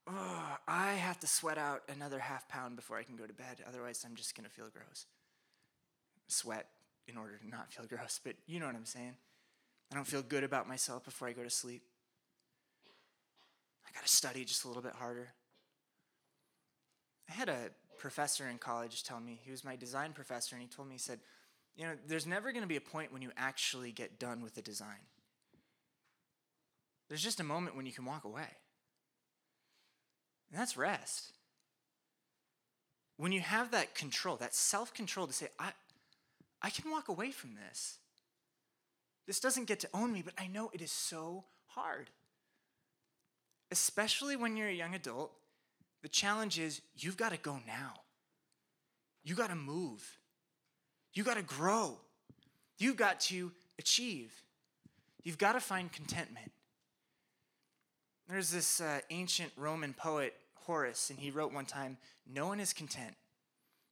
oh, 0.06 0.56
I 0.68 0.92
have 0.94 1.18
to 1.20 1.26
sweat 1.26 1.58
out 1.58 1.82
another 1.88 2.18
half 2.18 2.48
pound 2.48 2.76
before 2.76 2.96
I 2.98 3.02
can 3.02 3.16
go 3.16 3.26
to 3.26 3.32
bed. 3.32 3.62
Otherwise, 3.66 4.04
I'm 4.06 4.14
just 4.14 4.36
going 4.36 4.44
to 4.44 4.50
feel 4.50 4.68
gross. 4.68 5.06
Sweat 6.28 6.66
in 7.06 7.16
order 7.16 7.38
to 7.38 7.48
not 7.48 7.72
feel 7.72 7.86
gross, 7.88 8.20
but 8.22 8.34
you 8.46 8.60
know 8.60 8.66
what 8.66 8.74
I'm 8.74 8.84
saying. 8.84 9.14
I 9.92 9.94
don't 9.94 10.06
feel 10.06 10.22
good 10.22 10.44
about 10.44 10.68
myself 10.68 11.04
before 11.04 11.28
I 11.28 11.32
go 11.32 11.42
to 11.42 11.50
sleep. 11.50 11.82
I 13.86 13.92
got 13.94 14.06
to 14.06 14.12
study 14.14 14.44
just 14.44 14.64
a 14.64 14.68
little 14.68 14.82
bit 14.82 14.94
harder. 14.94 15.28
I 17.30 17.32
had 17.32 17.48
a 17.48 17.70
professor 17.98 18.48
in 18.48 18.58
college 18.58 19.04
tell 19.04 19.20
me, 19.20 19.40
he 19.42 19.50
was 19.50 19.64
my 19.64 19.76
design 19.76 20.12
professor, 20.12 20.56
and 20.56 20.62
he 20.62 20.68
told 20.68 20.88
me, 20.88 20.94
he 20.94 20.98
said, 20.98 21.20
you 21.76 21.84
know, 21.84 21.94
there's 22.06 22.26
never 22.26 22.52
going 22.52 22.62
to 22.62 22.68
be 22.68 22.76
a 22.76 22.80
point 22.80 23.12
when 23.12 23.22
you 23.22 23.30
actually 23.36 23.92
get 23.92 24.18
done 24.18 24.42
with 24.42 24.54
the 24.54 24.62
design. 24.62 25.08
There's 27.08 27.22
just 27.22 27.40
a 27.40 27.44
moment 27.44 27.76
when 27.76 27.86
you 27.86 27.92
can 27.92 28.04
walk 28.04 28.24
away. 28.24 28.48
And 30.50 30.60
that's 30.60 30.76
rest. 30.76 31.32
When 33.16 33.32
you 33.32 33.40
have 33.40 33.70
that 33.70 33.94
control, 33.94 34.36
that 34.36 34.54
self 34.54 34.92
control 34.92 35.26
to 35.26 35.32
say, 35.32 35.48
I, 35.58 35.72
I 36.62 36.70
can 36.70 36.90
walk 36.90 37.08
away 37.08 37.30
from 37.30 37.54
this. 37.54 37.98
This 39.26 39.40
doesn't 39.40 39.66
get 39.66 39.80
to 39.80 39.88
own 39.94 40.12
me, 40.12 40.22
but 40.22 40.34
I 40.38 40.46
know 40.46 40.70
it 40.74 40.82
is 40.82 40.92
so 40.92 41.44
hard. 41.68 42.10
Especially 43.70 44.36
when 44.36 44.56
you're 44.56 44.68
a 44.68 44.72
young 44.72 44.94
adult, 44.94 45.32
the 46.02 46.08
challenge 46.08 46.58
is 46.58 46.82
you've 46.96 47.16
got 47.16 47.32
to 47.32 47.38
go 47.38 47.58
now. 47.66 47.94
you 49.24 49.34
got 49.34 49.48
to 49.48 49.56
move. 49.56 50.18
You 51.14 51.24
got 51.24 51.36
to 51.36 51.42
grow. 51.42 51.96
You've 52.76 52.96
got 52.96 53.20
to 53.20 53.52
achieve. 53.78 54.32
You've 55.22 55.38
got 55.38 55.52
to 55.52 55.60
find 55.60 55.90
contentment. 55.90 56.52
There's 58.28 58.50
this 58.50 58.80
uh, 58.80 59.00
ancient 59.10 59.52
Roman 59.56 59.92
poet, 59.92 60.34
Horace, 60.54 61.10
and 61.10 61.18
he 61.18 61.30
wrote 61.30 61.52
one 61.52 61.66
time 61.66 61.98
No 62.30 62.46
one 62.46 62.60
is 62.60 62.72
content. 62.72 63.14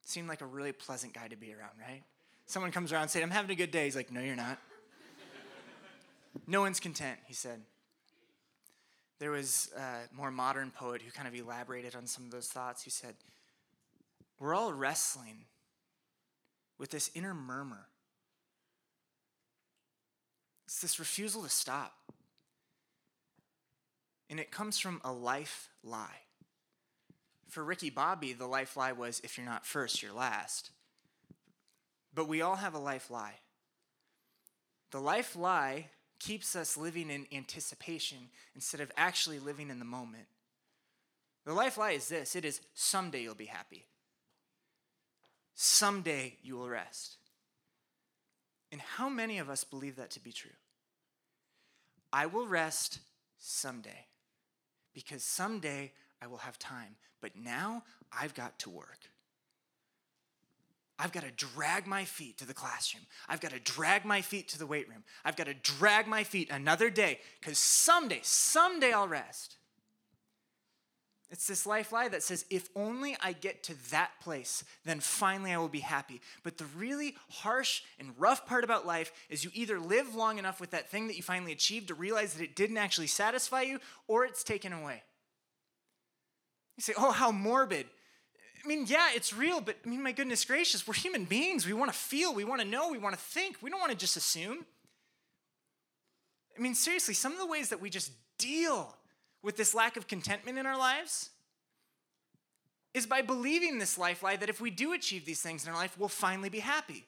Seemed 0.04 0.28
like 0.28 0.40
a 0.40 0.46
really 0.46 0.72
pleasant 0.72 1.12
guy 1.12 1.28
to 1.28 1.36
be 1.36 1.52
around, 1.52 1.72
right? 1.78 2.02
Someone 2.46 2.72
comes 2.72 2.92
around 2.92 3.02
and 3.02 3.10
says, 3.10 3.22
I'm 3.22 3.30
having 3.30 3.50
a 3.50 3.54
good 3.54 3.70
day. 3.70 3.84
He's 3.84 3.96
like, 3.96 4.10
No, 4.10 4.20
you're 4.20 4.36
not. 4.36 4.58
no 6.46 6.60
one's 6.60 6.80
content, 6.80 7.18
he 7.26 7.34
said. 7.34 7.60
There 9.18 9.30
was 9.30 9.70
a 9.76 10.14
more 10.14 10.30
modern 10.30 10.70
poet 10.70 11.02
who 11.02 11.10
kind 11.12 11.28
of 11.28 11.34
elaborated 11.34 11.94
on 11.94 12.06
some 12.06 12.24
of 12.24 12.30
those 12.30 12.48
thoughts. 12.48 12.84
Who 12.84 12.90
said, 12.90 13.14
We're 14.40 14.54
all 14.54 14.72
wrestling 14.72 15.44
with 16.78 16.90
this 16.90 17.10
inner 17.14 17.34
murmur. 17.34 17.86
It's 20.66 20.80
this 20.80 20.98
refusal 20.98 21.42
to 21.42 21.50
stop. 21.50 21.92
And 24.32 24.40
it 24.40 24.50
comes 24.50 24.78
from 24.78 24.98
a 25.04 25.12
life 25.12 25.68
lie. 25.84 26.22
For 27.50 27.62
Ricky 27.62 27.90
Bobby, 27.90 28.32
the 28.32 28.46
life 28.46 28.78
lie 28.78 28.92
was 28.92 29.20
if 29.22 29.36
you're 29.36 29.46
not 29.46 29.66
first, 29.66 30.02
you're 30.02 30.10
last. 30.10 30.70
But 32.14 32.28
we 32.28 32.40
all 32.40 32.56
have 32.56 32.72
a 32.72 32.78
life 32.78 33.10
lie. 33.10 33.34
The 34.90 35.00
life 35.00 35.36
lie 35.36 35.88
keeps 36.18 36.56
us 36.56 36.78
living 36.78 37.10
in 37.10 37.26
anticipation 37.30 38.30
instead 38.54 38.80
of 38.80 38.90
actually 38.96 39.38
living 39.38 39.68
in 39.68 39.78
the 39.78 39.84
moment. 39.84 40.28
The 41.44 41.52
life 41.52 41.76
lie 41.76 41.90
is 41.90 42.08
this 42.08 42.34
it 42.34 42.46
is 42.46 42.62
someday 42.72 43.24
you'll 43.24 43.34
be 43.34 43.44
happy. 43.44 43.84
Someday 45.54 46.38
you 46.42 46.56
will 46.56 46.70
rest. 46.70 47.18
And 48.70 48.80
how 48.80 49.10
many 49.10 49.36
of 49.36 49.50
us 49.50 49.62
believe 49.62 49.96
that 49.96 50.08
to 50.12 50.20
be 50.20 50.32
true? 50.32 50.56
I 52.14 52.24
will 52.24 52.46
rest 52.46 53.00
someday 53.38 54.06
because 54.94 55.22
someday 55.22 55.92
I 56.20 56.26
will 56.26 56.38
have 56.38 56.58
time. 56.58 56.96
But 57.20 57.36
now 57.36 57.84
I've 58.12 58.34
got 58.34 58.58
to 58.60 58.70
work. 58.70 59.08
I've 60.98 61.12
got 61.12 61.24
to 61.24 61.30
drag 61.32 61.86
my 61.86 62.04
feet 62.04 62.38
to 62.38 62.46
the 62.46 62.54
classroom. 62.54 63.04
I've 63.28 63.40
got 63.40 63.50
to 63.50 63.58
drag 63.58 64.04
my 64.04 64.22
feet 64.22 64.48
to 64.50 64.58
the 64.58 64.66
weight 64.66 64.88
room. 64.88 65.02
I've 65.24 65.36
got 65.36 65.46
to 65.46 65.54
drag 65.54 66.06
my 66.06 66.22
feet 66.22 66.48
another 66.50 66.90
day 66.90 67.18
because 67.40 67.58
someday, 67.58 68.20
someday 68.22 68.92
I'll 68.92 69.08
rest. 69.08 69.56
It's 71.32 71.46
this 71.46 71.64
life 71.64 71.92
lie 71.92 72.08
that 72.08 72.22
says, 72.22 72.44
if 72.50 72.68
only 72.76 73.16
I 73.18 73.32
get 73.32 73.62
to 73.64 73.90
that 73.90 74.10
place, 74.20 74.64
then 74.84 75.00
finally 75.00 75.50
I 75.50 75.56
will 75.56 75.66
be 75.66 75.80
happy. 75.80 76.20
But 76.42 76.58
the 76.58 76.66
really 76.76 77.16
harsh 77.30 77.80
and 77.98 78.12
rough 78.18 78.46
part 78.46 78.64
about 78.64 78.86
life 78.86 79.10
is 79.30 79.42
you 79.42 79.50
either 79.54 79.80
live 79.80 80.14
long 80.14 80.38
enough 80.38 80.60
with 80.60 80.72
that 80.72 80.90
thing 80.90 81.06
that 81.06 81.16
you 81.16 81.22
finally 81.22 81.52
achieved 81.52 81.88
to 81.88 81.94
realize 81.94 82.34
that 82.34 82.44
it 82.44 82.54
didn't 82.54 82.76
actually 82.76 83.06
satisfy 83.06 83.62
you, 83.62 83.80
or 84.06 84.26
it's 84.26 84.44
taken 84.44 84.74
away. 84.74 85.02
You 86.76 86.82
say, 86.82 86.92
oh, 86.98 87.12
how 87.12 87.32
morbid. 87.32 87.86
I 88.62 88.68
mean, 88.68 88.84
yeah, 88.86 89.08
it's 89.14 89.32
real, 89.32 89.62
but 89.62 89.76
I 89.86 89.88
mean, 89.88 90.02
my 90.02 90.12
goodness 90.12 90.44
gracious, 90.44 90.86
we're 90.86 90.92
human 90.92 91.24
beings. 91.24 91.66
We 91.66 91.72
want 91.72 91.90
to 91.90 91.98
feel, 91.98 92.34
we 92.34 92.44
want 92.44 92.60
to 92.60 92.68
know, 92.68 92.90
we 92.92 92.98
want 92.98 93.14
to 93.14 93.20
think. 93.20 93.56
We 93.62 93.70
don't 93.70 93.80
want 93.80 93.90
to 93.90 93.98
just 93.98 94.18
assume. 94.18 94.66
I 96.56 96.60
mean, 96.60 96.74
seriously, 96.74 97.14
some 97.14 97.32
of 97.32 97.38
the 97.38 97.46
ways 97.46 97.70
that 97.70 97.80
we 97.80 97.88
just 97.88 98.12
deal 98.36 98.94
with 99.42 99.56
this 99.56 99.74
lack 99.74 99.96
of 99.96 100.06
contentment 100.06 100.58
in 100.58 100.66
our 100.66 100.78
lives 100.78 101.30
is 102.94 103.06
by 103.06 103.22
believing 103.22 103.78
this 103.78 103.96
life 103.96 104.22
lie 104.22 104.36
that 104.36 104.48
if 104.48 104.60
we 104.60 104.70
do 104.70 104.92
achieve 104.92 105.24
these 105.24 105.40
things 105.40 105.64
in 105.64 105.70
our 105.70 105.76
life, 105.76 105.96
we'll 105.98 106.08
finally 106.08 106.48
be 106.48 106.60
happy. 106.60 107.06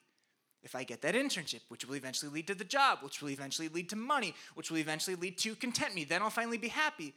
If 0.63 0.75
I 0.75 0.83
get 0.83 1.03
that 1.03 1.15
internship, 1.15 1.61
which 1.69 1.87
will 1.87 1.95
eventually 1.95 2.33
lead 2.33 2.47
to 2.47 2.55
the 2.55 2.65
job, 2.65 3.01
which 3.03 3.21
will 3.21 3.29
eventually 3.29 3.69
lead 3.69 3.91
to 3.91 3.97
money, 3.97 4.35
which 4.55 4.71
will 4.71 4.79
eventually 4.79 5.15
lead 5.15 5.37
to 5.39 5.55
content 5.55 5.95
me, 5.95 6.05
then 6.05 6.23
I'll 6.23 6.31
finally 6.31 6.57
be 6.57 6.69
happy. 6.69 7.13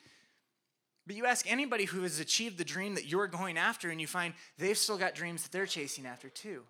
But 1.05 1.15
you 1.15 1.25
ask 1.25 1.49
anybody 1.49 1.85
who 1.85 2.01
has 2.03 2.19
achieved 2.19 2.57
the 2.57 2.65
dream 2.65 2.95
that 2.95 3.05
you're 3.05 3.27
going 3.27 3.57
after, 3.57 3.89
and 3.89 4.01
you 4.01 4.07
find 4.07 4.33
they've 4.57 4.77
still 4.77 4.97
got 4.97 5.15
dreams 5.15 5.43
that 5.43 5.53
they're 5.53 5.65
chasing 5.65 6.05
after 6.05 6.27
too. 6.27 6.63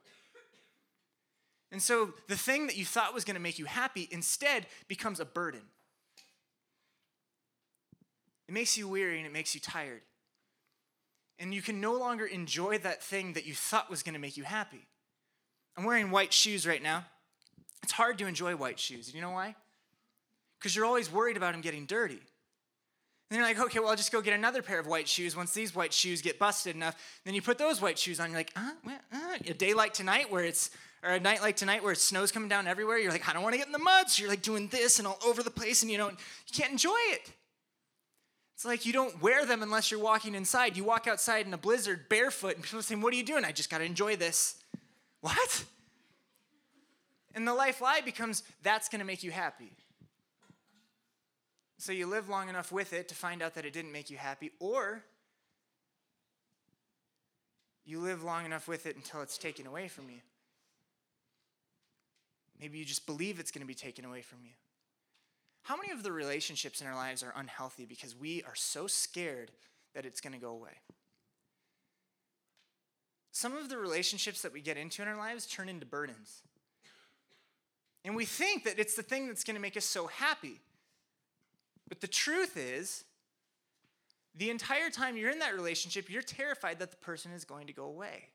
And 1.72 1.82
so 1.82 2.14
the 2.28 2.38
thing 2.38 2.68
that 2.68 2.78
you 2.78 2.86
thought 2.86 3.16
was 3.16 3.26
going 3.26 3.36
to 3.36 3.42
make 3.42 3.58
you 3.58 3.66
happy 3.66 4.08
instead 4.12 4.68
becomes 4.88 5.20
a 5.20 5.26
burden. 5.26 5.62
It 8.48 8.54
makes 8.54 8.78
you 8.78 8.88
weary 8.88 9.18
and 9.18 9.26
it 9.26 9.34
makes 9.34 9.54
you 9.54 9.62
tired. 9.62 10.02
And 11.40 11.54
you 11.54 11.62
can 11.62 11.80
no 11.80 11.94
longer 11.94 12.26
enjoy 12.26 12.80
that 12.80 13.04
thing 13.04 13.34
that 13.34 13.46
you 13.46 13.54
thought 13.54 13.90
was 13.90 14.04
going 14.04 14.14
to 14.14 14.20
make 14.20 14.38
you 14.38 14.44
happy. 14.44 14.88
I'm 15.78 15.84
wearing 15.84 16.10
white 16.10 16.34
shoes 16.34 16.66
right 16.66 16.82
now. 16.82 17.06
It's 17.84 17.92
hard 17.92 18.18
to 18.18 18.26
enjoy 18.26 18.56
white 18.56 18.80
shoes. 18.80 19.14
You 19.14 19.22
know 19.22 19.32
why? 19.32 19.56
Because 20.60 20.76
you're 20.76 20.86
always 20.86 21.12
worried 21.12 21.38
about 21.38 21.52
them 21.52 21.62
getting 21.62 21.86
dirty. 21.86 22.20
And 23.30 23.38
you're 23.38 23.46
like, 23.46 23.60
okay, 23.60 23.80
well, 23.80 23.90
I'll 23.90 23.96
just 23.96 24.12
go 24.12 24.22
get 24.22 24.34
another 24.34 24.62
pair 24.62 24.80
of 24.80 24.88
white 24.88 25.08
shoes 25.08 25.36
once 25.36 25.54
these 25.54 25.76
white 25.76 25.94
shoes 25.94 26.22
get 26.22 26.40
busted 26.40 26.76
enough. 26.76 26.96
Then 27.26 27.34
you 27.34 27.42
put 27.42 27.58
those 27.58 27.82
white 27.82 28.00
shoes 28.00 28.20
on. 28.20 28.30
You're 28.30 28.40
like, 28.40 28.54
uh, 28.56 28.72
well, 28.86 29.00
uh. 29.14 29.38
a 29.46 29.54
day 29.54 29.74
like 29.74 29.94
tonight 29.94 30.32
where 30.32 30.46
it's, 30.46 30.72
or 31.04 31.12
a 31.12 31.20
night 31.20 31.42
like 31.42 31.58
tonight 31.58 31.84
where 31.84 31.92
it's 31.92 32.04
snow's 32.04 32.32
coming 32.32 32.50
down 32.50 32.68
everywhere. 32.68 32.98
You're 32.98 33.12
like, 33.12 33.28
I 33.28 33.34
don't 33.34 33.44
want 33.44 33.54
to 33.54 33.58
get 33.58 33.68
in 33.68 33.74
the 33.74 33.80
mud. 33.80 34.10
So 34.10 34.22
you're 34.22 34.30
like 34.30 34.42
doing 34.42 34.70
this 34.70 34.98
and 34.98 35.08
all 35.08 35.20
over 35.26 35.44
the 35.44 35.52
place, 35.52 35.82
and 35.82 35.92
you 35.92 35.98
don't, 35.98 36.14
you 36.14 36.54
can't 36.54 36.72
enjoy 36.72 36.98
it. 37.10 37.32
It's 38.58 38.66
like 38.66 38.88
you 38.88 38.92
don't 38.94 39.22
wear 39.22 39.46
them 39.46 39.62
unless 39.62 39.92
you're 39.92 40.00
walking 40.00 40.34
inside. 40.34 40.76
You 40.76 40.84
walk 40.84 41.06
outside 41.06 41.46
in 41.46 41.54
a 41.54 41.60
blizzard 41.60 42.10
barefoot, 42.10 42.56
and 42.56 42.64
people 42.64 42.80
are 42.80 42.82
saying, 42.82 43.02
What 43.02 43.14
are 43.14 43.16
you 43.16 43.22
doing? 43.22 43.46
I 43.46 43.52
just 43.52 43.70
got 43.70 43.78
to 43.78 43.84
enjoy 43.84 44.16
this. 44.16 44.56
What? 45.22 45.64
And 47.36 47.48
the 47.48 47.54
life 47.54 47.82
lie 47.82 48.02
becomes 48.02 48.42
that's 48.64 48.90
going 48.90 48.98
to 48.98 49.06
make 49.06 49.22
you 49.22 49.30
happy. 49.30 49.74
So 51.78 51.92
you 51.92 52.08
live 52.08 52.30
long 52.30 52.50
enough 52.50 52.72
with 52.72 52.94
it 52.94 53.10
to 53.10 53.16
find 53.16 53.44
out 53.44 53.54
that 53.54 53.64
it 53.64 53.74
didn't 53.74 53.92
make 53.92 54.10
you 54.10 54.18
happy, 54.18 54.50
or 54.60 55.04
you 57.86 58.00
live 58.00 58.24
long 58.24 58.44
enough 58.44 58.68
with 58.68 58.88
it 58.88 58.96
until 58.96 59.22
it's 59.22 59.38
taken 59.38 59.68
away 59.68 59.88
from 59.88 60.10
you. 60.10 60.22
Maybe 62.60 62.80
you 62.80 62.86
just 62.86 63.06
believe 63.06 63.40
it's 63.40 63.52
going 63.52 63.62
to 63.62 63.68
be 63.68 63.76
taken 63.76 64.04
away 64.04 64.24
from 64.24 64.40
you. 64.44 64.54
How 65.68 65.76
many 65.76 65.92
of 65.92 66.02
the 66.02 66.14
relationships 66.14 66.80
in 66.80 66.88
our 66.88 66.96
lives 66.96 67.22
are 67.22 67.34
unhealthy 67.36 67.84
because 67.84 68.16
we 68.16 68.42
are 68.44 68.56
so 68.56 68.88
scared 68.88 69.52
that 69.94 70.06
it's 70.06 70.22
going 70.22 70.32
to 70.32 70.40
go 70.40 70.52
away? 70.52 70.72
Some 73.34 73.54
of 73.58 73.68
the 73.68 73.78
relationships 73.78 74.42
that 74.44 74.54
we 74.54 74.62
get 74.62 74.78
into 74.78 75.02
in 75.02 75.10
our 75.10 75.18
lives 75.18 75.46
turn 75.46 75.68
into 75.68 75.86
burdens. 75.86 76.42
And 78.06 78.16
we 78.16 78.24
think 78.24 78.64
that 78.64 78.80
it's 78.80 78.96
the 78.96 79.04
thing 79.04 79.28
that's 79.28 79.44
going 79.44 79.56
to 79.56 79.62
make 79.62 79.76
us 79.76 79.84
so 79.84 80.08
happy. 80.08 80.62
But 81.90 82.00
the 82.00 82.08
truth 82.08 82.56
is, 82.56 83.04
the 84.38 84.50
entire 84.50 84.90
time 84.90 85.18
you're 85.18 85.32
in 85.32 85.40
that 85.40 85.54
relationship, 85.54 86.10
you're 86.10 86.22
terrified 86.22 86.80
that 86.80 86.92
the 86.92 86.98
person 86.98 87.34
is 87.34 87.44
going 87.44 87.68
to 87.68 87.74
go 87.74 87.84
away. 87.84 88.30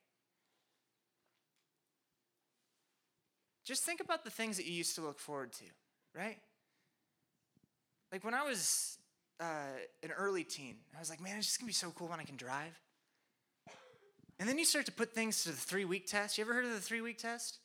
Just 3.65 3.85
think 3.85 4.03
about 4.03 4.23
the 4.23 4.31
things 4.31 4.59
that 4.59 4.67
you 4.67 4.75
used 4.75 4.97
to 4.97 5.01
look 5.01 5.19
forward 5.19 5.53
to, 5.53 5.65
right? 6.15 6.37
Like 8.13 8.25
when 8.25 8.35
I 8.35 8.43
was 8.43 8.99
uh, 9.41 9.45
an 10.03 10.11
early 10.11 10.45
teen, 10.45 10.77
I 10.95 11.01
was 11.01 11.09
like, 11.09 11.21
man, 11.21 11.39
it's 11.39 11.47
just 11.47 11.59
gonna 11.59 11.69
be 11.69 11.73
so 11.73 11.91
cool 11.97 12.09
when 12.09 12.21
I 12.21 12.25
can 12.25 12.37
drive. 12.37 12.79
And 14.39 14.49
then 14.49 14.59
you 14.59 14.67
start 14.67 14.87
to 14.87 14.93
put 14.93 15.15
things 15.15 15.43
to 15.45 15.49
the 15.49 15.57
three 15.57 15.87
week 15.87 16.07
test. 16.07 16.37
You 16.37 16.45
ever 16.45 16.53
heard 16.53 16.67
of 16.67 16.73
the 16.73 16.81
three 16.81 17.01
week 17.01 17.17
test? 17.17 17.59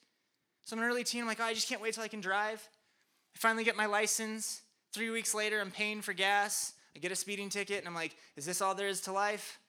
So 0.64 0.76
I'm 0.76 0.82
an 0.82 0.90
early 0.90 1.04
teen, 1.04 1.22
I'm 1.22 1.28
like, 1.28 1.40
oh, 1.42 1.44
I 1.44 1.54
just 1.54 1.68
can't 1.68 1.82
wait 1.82 1.94
till 1.94 2.04
I 2.04 2.08
can 2.08 2.22
drive. 2.22 2.68
I 3.36 3.40
finally 3.40 3.64
get 3.64 3.76
my 3.76 3.86
license. 3.86 4.62
Three 4.94 5.10
weeks 5.10 5.34
later, 5.34 5.60
I'm 5.60 5.72
paying 5.72 6.02
for 6.02 6.14
gas. 6.14 6.74
I 6.96 7.00
get 7.00 7.12
a 7.12 7.16
speeding 7.16 7.50
ticket, 7.50 7.80
and 7.80 7.88
I'm 7.88 7.94
like, 7.94 8.16
is 8.36 8.46
this 8.46 8.62
all 8.62 8.74
there 8.74 8.88
is 8.88 9.02
to 9.02 9.12
life? 9.12 9.60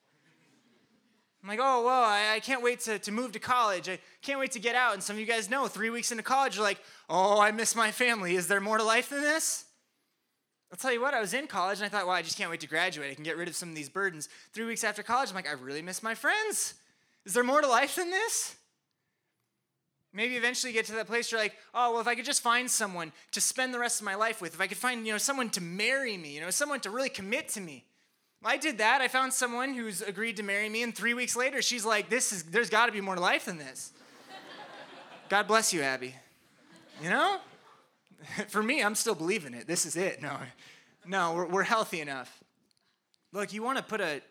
I'm 1.43 1.47
like, 1.47 1.59
oh, 1.61 1.85
well, 1.85 2.03
I, 2.03 2.33
I, 2.35 2.39
can't 2.39 2.61
wait 2.61 2.81
to, 2.81 2.99
to 2.99 3.11
move 3.11 3.31
to 3.33 3.39
college. 3.39 3.87
I 3.87 3.99
can't 4.21 4.39
wait 4.39 4.51
to 4.53 4.59
get 4.59 4.75
out. 4.75 4.93
And 4.93 5.01
some 5.01 5.15
of 5.15 5.19
you 5.21 5.25
guys 5.25 5.49
know, 5.49 5.67
three 5.67 5.89
weeks 5.89 6.11
into 6.11 6.23
college, 6.23 6.55
you're 6.55 6.65
like, 6.65 6.81
oh, 7.09 7.39
I 7.39 7.51
miss 7.51 7.75
my 7.75 7.91
family. 7.91 8.35
Is 8.35 8.47
there 8.47 8.59
more 8.59 8.77
to 8.77 8.83
life 8.83 9.09
than 9.09 9.21
this? 9.21 9.65
I'll 10.71 10.77
tell 10.77 10.93
you 10.93 11.01
what, 11.01 11.13
I 11.13 11.19
was 11.19 11.33
in 11.33 11.47
college 11.47 11.79
and 11.79 11.85
I 11.85 11.89
thought, 11.89 12.05
well, 12.05 12.15
I 12.15 12.21
just 12.21 12.37
can't 12.37 12.51
wait 12.51 12.59
to 12.59 12.67
graduate. 12.67 13.11
I 13.11 13.15
can 13.15 13.23
get 13.23 13.37
rid 13.37 13.47
of 13.47 13.55
some 13.55 13.69
of 13.69 13.75
these 13.75 13.89
burdens. 13.89 14.29
Three 14.53 14.65
weeks 14.65 14.83
after 14.83 15.01
college, 15.01 15.29
I'm 15.29 15.35
like, 15.35 15.49
I 15.49 15.53
really 15.53 15.81
miss 15.81 16.03
my 16.03 16.13
friends. 16.13 16.75
Is 17.25 17.33
there 17.33 17.43
more 17.43 17.61
to 17.61 17.67
life 17.67 17.95
than 17.95 18.11
this? 18.11 18.55
Maybe 20.13 20.35
eventually 20.35 20.71
you 20.71 20.77
get 20.77 20.85
to 20.87 20.93
that 20.93 21.07
place 21.07 21.31
where 21.31 21.39
you're 21.39 21.45
like, 21.45 21.57
oh, 21.73 21.91
well, 21.91 22.01
if 22.01 22.07
I 22.07 22.15
could 22.15 22.25
just 22.25 22.41
find 22.41 22.69
someone 22.69 23.11
to 23.31 23.41
spend 23.41 23.73
the 23.73 23.79
rest 23.79 23.99
of 23.99 24.05
my 24.05 24.15
life 24.15 24.41
with, 24.41 24.53
if 24.53 24.61
I 24.61 24.67
could 24.67 24.77
find, 24.77 25.05
you 25.05 25.11
know, 25.11 25.19
someone 25.19 25.49
to 25.51 25.61
marry 25.61 26.17
me, 26.17 26.33
you 26.33 26.41
know, 26.41 26.49
someone 26.49 26.79
to 26.81 26.89
really 26.89 27.09
commit 27.09 27.49
to 27.49 27.61
me. 27.61 27.85
I 28.43 28.57
did 28.57 28.77
that. 28.77 29.01
I 29.01 29.07
found 29.07 29.33
someone 29.33 29.73
who's 29.73 30.01
agreed 30.01 30.37
to 30.37 30.43
marry 30.43 30.69
me, 30.69 30.81
and 30.81 30.95
three 30.95 31.13
weeks 31.13 31.35
later, 31.35 31.61
she's 31.61 31.85
like, 31.85 32.09
this 32.09 32.31
is, 32.31 32.43
there's 32.43 32.69
got 32.69 32.85
to 32.85 32.91
be 32.91 33.01
more 33.01 33.15
to 33.15 33.21
life 33.21 33.45
than 33.45 33.57
this. 33.57 33.91
God 35.27 35.47
bless 35.47 35.73
you, 35.73 35.81
Abby. 35.81 36.15
You 37.03 37.09
know? 37.09 37.39
For 38.47 38.61
me, 38.61 38.81
I'm 38.81 38.95
still 38.95 39.15
believing 39.15 39.53
it. 39.53 39.67
This 39.67 39.85
is 39.85 39.95
it. 39.95 40.21
No, 40.21 40.37
no, 41.05 41.33
we're, 41.33 41.47
we're 41.47 41.63
healthy 41.63 42.01
enough. 42.01 42.43
Look, 43.31 43.53
you 43.53 43.63
want 43.63 43.77
to 43.77 43.83
put 43.83 44.01
a 44.01 44.21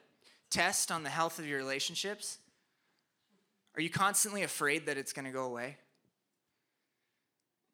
test 0.51 0.91
on 0.91 1.03
the 1.03 1.11
health 1.11 1.39
of 1.39 1.47
your 1.47 1.59
relationships? 1.59 2.39
Are 3.77 3.81
you 3.81 3.91
constantly 3.91 4.43
afraid 4.43 4.87
that 4.87 4.99
it's 4.99 5.13
going 5.13 5.25
to 5.25 5.31
go 5.31 5.45
away? 5.45 5.77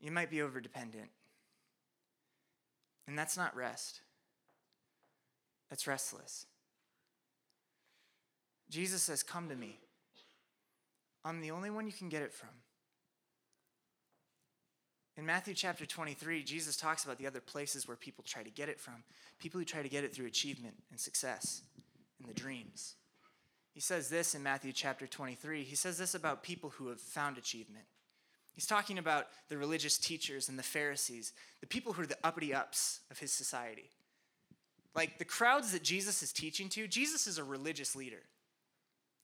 You 0.00 0.10
might 0.10 0.30
be 0.30 0.38
overdependent. 0.38 1.08
And 3.06 3.18
that's 3.18 3.36
not 3.36 3.54
rest, 3.54 4.00
that's 5.70 5.86
restless. 5.86 6.46
Jesus 8.70 9.02
says, 9.02 9.22
Come 9.22 9.48
to 9.48 9.54
me. 9.54 9.78
I'm 11.24 11.40
the 11.40 11.52
only 11.52 11.70
one 11.70 11.86
you 11.86 11.92
can 11.92 12.08
get 12.08 12.22
it 12.22 12.32
from. 12.32 12.50
In 15.16 15.24
Matthew 15.24 15.54
chapter 15.54 15.86
23, 15.86 16.42
Jesus 16.42 16.76
talks 16.76 17.04
about 17.04 17.18
the 17.18 17.26
other 17.26 17.40
places 17.40 17.86
where 17.86 17.96
people 17.96 18.24
try 18.26 18.42
to 18.42 18.50
get 18.50 18.68
it 18.68 18.80
from. 18.80 19.04
People 19.38 19.60
who 19.60 19.64
try 19.64 19.82
to 19.82 19.88
get 19.88 20.02
it 20.02 20.12
through 20.12 20.26
achievement 20.26 20.74
and 20.90 20.98
success 20.98 21.62
and 22.18 22.28
the 22.28 22.34
dreams. 22.34 22.96
He 23.72 23.80
says 23.80 24.08
this 24.08 24.34
in 24.34 24.42
Matthew 24.42 24.72
chapter 24.72 25.06
23. 25.06 25.62
He 25.62 25.76
says 25.76 25.98
this 25.98 26.14
about 26.14 26.42
people 26.42 26.70
who 26.70 26.88
have 26.88 27.00
found 27.00 27.38
achievement. 27.38 27.84
He's 28.54 28.66
talking 28.66 28.98
about 28.98 29.26
the 29.48 29.56
religious 29.56 29.98
teachers 29.98 30.48
and 30.48 30.58
the 30.58 30.62
Pharisees, 30.62 31.32
the 31.60 31.66
people 31.66 31.92
who 31.92 32.02
are 32.02 32.06
the 32.06 32.18
uppity 32.24 32.54
ups 32.54 33.00
of 33.10 33.18
his 33.18 33.32
society. 33.32 33.90
Like 34.94 35.18
the 35.18 35.24
crowds 35.24 35.72
that 35.72 35.82
Jesus 35.82 36.22
is 36.22 36.32
teaching 36.32 36.68
to, 36.70 36.86
Jesus 36.86 37.26
is 37.26 37.38
a 37.38 37.44
religious 37.44 37.96
leader, 37.96 38.22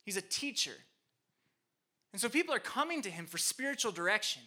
he's 0.04 0.16
a 0.16 0.22
teacher. 0.22 0.74
And 2.12 2.20
so 2.20 2.28
people 2.28 2.52
are 2.52 2.58
coming 2.58 3.02
to 3.02 3.10
him 3.10 3.26
for 3.26 3.38
spiritual 3.38 3.92
direction. 3.92 4.42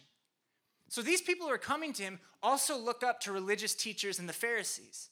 So 0.94 1.02
these 1.02 1.20
people 1.20 1.48
who 1.48 1.52
are 1.52 1.58
coming 1.58 1.92
to 1.94 2.04
him 2.04 2.20
also 2.40 2.78
look 2.78 3.02
up 3.02 3.18
to 3.22 3.32
religious 3.32 3.74
teachers 3.74 4.20
and 4.20 4.28
the 4.28 4.32
Pharisees. 4.32 5.08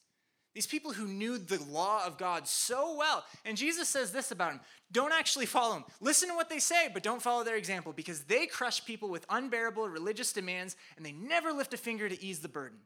These 0.54 0.68
people 0.68 0.92
who 0.92 1.08
knew 1.08 1.38
the 1.38 1.60
law 1.68 2.06
of 2.06 2.18
God 2.18 2.46
so 2.46 2.94
well. 2.96 3.24
And 3.44 3.56
Jesus 3.56 3.88
says 3.88 4.12
this 4.12 4.30
about 4.30 4.52
them 4.52 4.60
don't 4.92 5.12
actually 5.12 5.46
follow 5.46 5.74
them. 5.74 5.84
Listen 6.00 6.28
to 6.28 6.36
what 6.36 6.48
they 6.48 6.60
say, 6.60 6.88
but 6.94 7.02
don't 7.02 7.20
follow 7.20 7.42
their 7.42 7.56
example 7.56 7.92
because 7.92 8.22
they 8.22 8.46
crush 8.46 8.84
people 8.84 9.08
with 9.08 9.26
unbearable 9.28 9.88
religious 9.88 10.32
demands 10.32 10.76
and 10.96 11.04
they 11.04 11.10
never 11.10 11.52
lift 11.52 11.74
a 11.74 11.76
finger 11.76 12.08
to 12.08 12.24
ease 12.24 12.38
the 12.38 12.48
burden. 12.48 12.78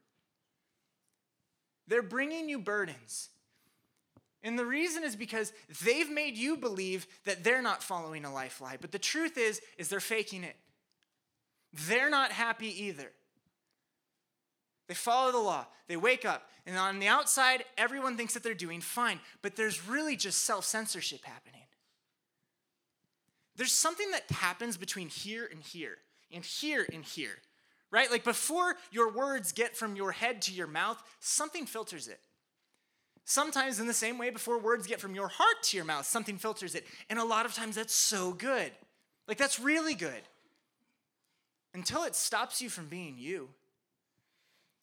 They're 1.88 2.00
bringing 2.00 2.48
you 2.48 2.58
burdens. 2.58 3.28
And 4.42 4.58
the 4.58 4.64
reason 4.64 5.04
is 5.04 5.16
because 5.16 5.52
they've 5.84 6.10
made 6.10 6.38
you 6.38 6.56
believe 6.56 7.06
that 7.26 7.44
they're 7.44 7.60
not 7.60 7.82
following 7.82 8.24
a 8.24 8.32
life 8.32 8.62
lie. 8.62 8.78
But 8.80 8.92
the 8.92 8.98
truth 8.98 9.36
is, 9.36 9.60
is 9.76 9.90
they're 9.90 10.00
faking 10.00 10.44
it. 10.44 10.56
They're 11.88 12.10
not 12.10 12.32
happy 12.32 12.84
either. 12.84 13.10
They 14.88 14.94
follow 14.94 15.32
the 15.32 15.38
law. 15.38 15.66
They 15.88 15.96
wake 15.96 16.24
up. 16.24 16.48
And 16.64 16.76
on 16.76 16.98
the 16.98 17.08
outside, 17.08 17.64
everyone 17.76 18.16
thinks 18.16 18.34
that 18.34 18.42
they're 18.42 18.54
doing 18.54 18.80
fine. 18.80 19.20
But 19.42 19.56
there's 19.56 19.86
really 19.86 20.16
just 20.16 20.42
self 20.42 20.64
censorship 20.64 21.24
happening. 21.24 21.62
There's 23.56 23.72
something 23.72 24.10
that 24.10 24.30
happens 24.30 24.76
between 24.76 25.08
here 25.08 25.48
and 25.50 25.62
here, 25.62 25.96
and 26.30 26.44
here 26.44 26.86
and 26.92 27.02
here, 27.02 27.38
right? 27.90 28.10
Like 28.10 28.22
before 28.22 28.76
your 28.90 29.10
words 29.10 29.52
get 29.52 29.74
from 29.74 29.96
your 29.96 30.12
head 30.12 30.42
to 30.42 30.52
your 30.52 30.66
mouth, 30.66 31.02
something 31.20 31.64
filters 31.64 32.06
it. 32.06 32.20
Sometimes, 33.24 33.80
in 33.80 33.88
the 33.88 33.94
same 33.94 34.18
way, 34.18 34.30
before 34.30 34.58
words 34.58 34.86
get 34.86 35.00
from 35.00 35.14
your 35.14 35.26
heart 35.26 35.62
to 35.64 35.76
your 35.76 35.86
mouth, 35.86 36.06
something 36.06 36.38
filters 36.38 36.76
it. 36.76 36.86
And 37.10 37.18
a 37.18 37.24
lot 37.24 37.44
of 37.44 37.54
times, 37.54 37.74
that's 37.74 37.94
so 37.94 38.32
good. 38.32 38.70
Like, 39.26 39.36
that's 39.36 39.58
really 39.58 39.94
good 39.94 40.22
until 41.76 42.04
it 42.04 42.16
stops 42.16 42.62
you 42.62 42.70
from 42.70 42.86
being 42.86 43.16
you, 43.18 43.50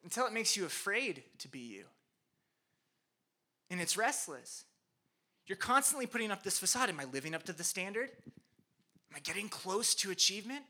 until 0.03 0.27
it 0.27 0.31
makes 0.31 0.55
you 0.55 0.63
afraid 0.63 1.23
to 1.39 1.47
be 1.47 1.57
you. 1.57 1.85
And 3.71 3.81
it's 3.81 3.97
restless. 3.97 4.65
You're 5.47 5.57
constantly 5.57 6.05
putting 6.05 6.29
up 6.29 6.43
this 6.43 6.59
facade. 6.59 6.89
Am 6.89 6.99
I 6.99 7.05
living 7.05 7.33
up 7.33 7.41
to 7.45 7.53
the 7.53 7.63
standard? 7.63 8.11
Am 8.27 9.15
I 9.15 9.19
getting 9.21 9.49
close 9.49 9.95
to 9.95 10.11
achievement? 10.11 10.61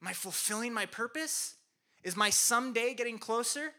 Am 0.00 0.06
I 0.06 0.12
fulfilling 0.12 0.72
my 0.72 0.86
purpose? 0.86 1.56
Is 2.04 2.16
my 2.16 2.30
someday 2.30 2.94
getting 2.94 3.18
closer? 3.18 3.72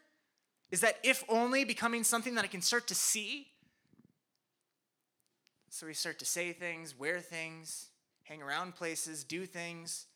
Is 0.72 0.82
that 0.82 0.98
if 1.04 1.24
only 1.30 1.64
becoming 1.64 2.04
something 2.04 2.36
that 2.36 2.44
I 2.44 2.48
can 2.48 2.62
start 2.62 2.86
to 2.88 2.96
see? 2.96 3.48
So 5.70 5.88
we 5.88 5.94
start 5.94 6.20
to 6.20 6.26
say 6.26 6.52
things, 6.52 7.00
wear 7.00 7.22
things, 7.22 7.88
hang 8.24 8.42
around 8.42 8.76
places, 8.76 9.24
do 9.24 9.46
things 9.46 10.08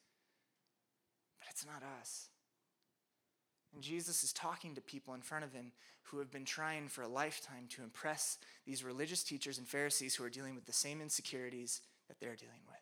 it's 1.53 1.65
not 1.65 1.83
us. 2.01 2.29
And 3.73 3.83
Jesus 3.83 4.23
is 4.23 4.33
talking 4.33 4.75
to 4.75 4.81
people 4.81 5.13
in 5.13 5.21
front 5.21 5.45
of 5.45 5.53
him 5.53 5.71
who 6.03 6.19
have 6.19 6.31
been 6.31 6.45
trying 6.45 6.87
for 6.87 7.03
a 7.03 7.07
lifetime 7.07 7.67
to 7.69 7.83
impress 7.83 8.37
these 8.65 8.83
religious 8.83 9.23
teachers 9.23 9.57
and 9.57 9.67
Pharisees 9.67 10.15
who 10.15 10.23
are 10.23 10.29
dealing 10.29 10.55
with 10.55 10.65
the 10.65 10.73
same 10.73 10.99
insecurities 10.99 11.81
that 12.07 12.19
they're 12.19 12.35
dealing 12.35 12.61
with. 12.67 12.77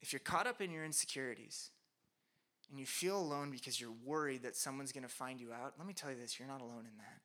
If 0.00 0.12
you're 0.12 0.20
caught 0.20 0.46
up 0.46 0.60
in 0.60 0.70
your 0.70 0.84
insecurities 0.84 1.70
and 2.70 2.78
you 2.78 2.86
feel 2.86 3.18
alone 3.18 3.50
because 3.50 3.80
you're 3.80 3.94
worried 4.04 4.42
that 4.42 4.56
someone's 4.56 4.92
going 4.92 5.02
to 5.02 5.08
find 5.08 5.40
you 5.40 5.52
out, 5.52 5.74
let 5.78 5.86
me 5.86 5.94
tell 5.94 6.10
you 6.10 6.16
this 6.20 6.38
you're 6.38 6.48
not 6.48 6.60
alone 6.60 6.84
in 6.90 6.96
that. 6.98 7.20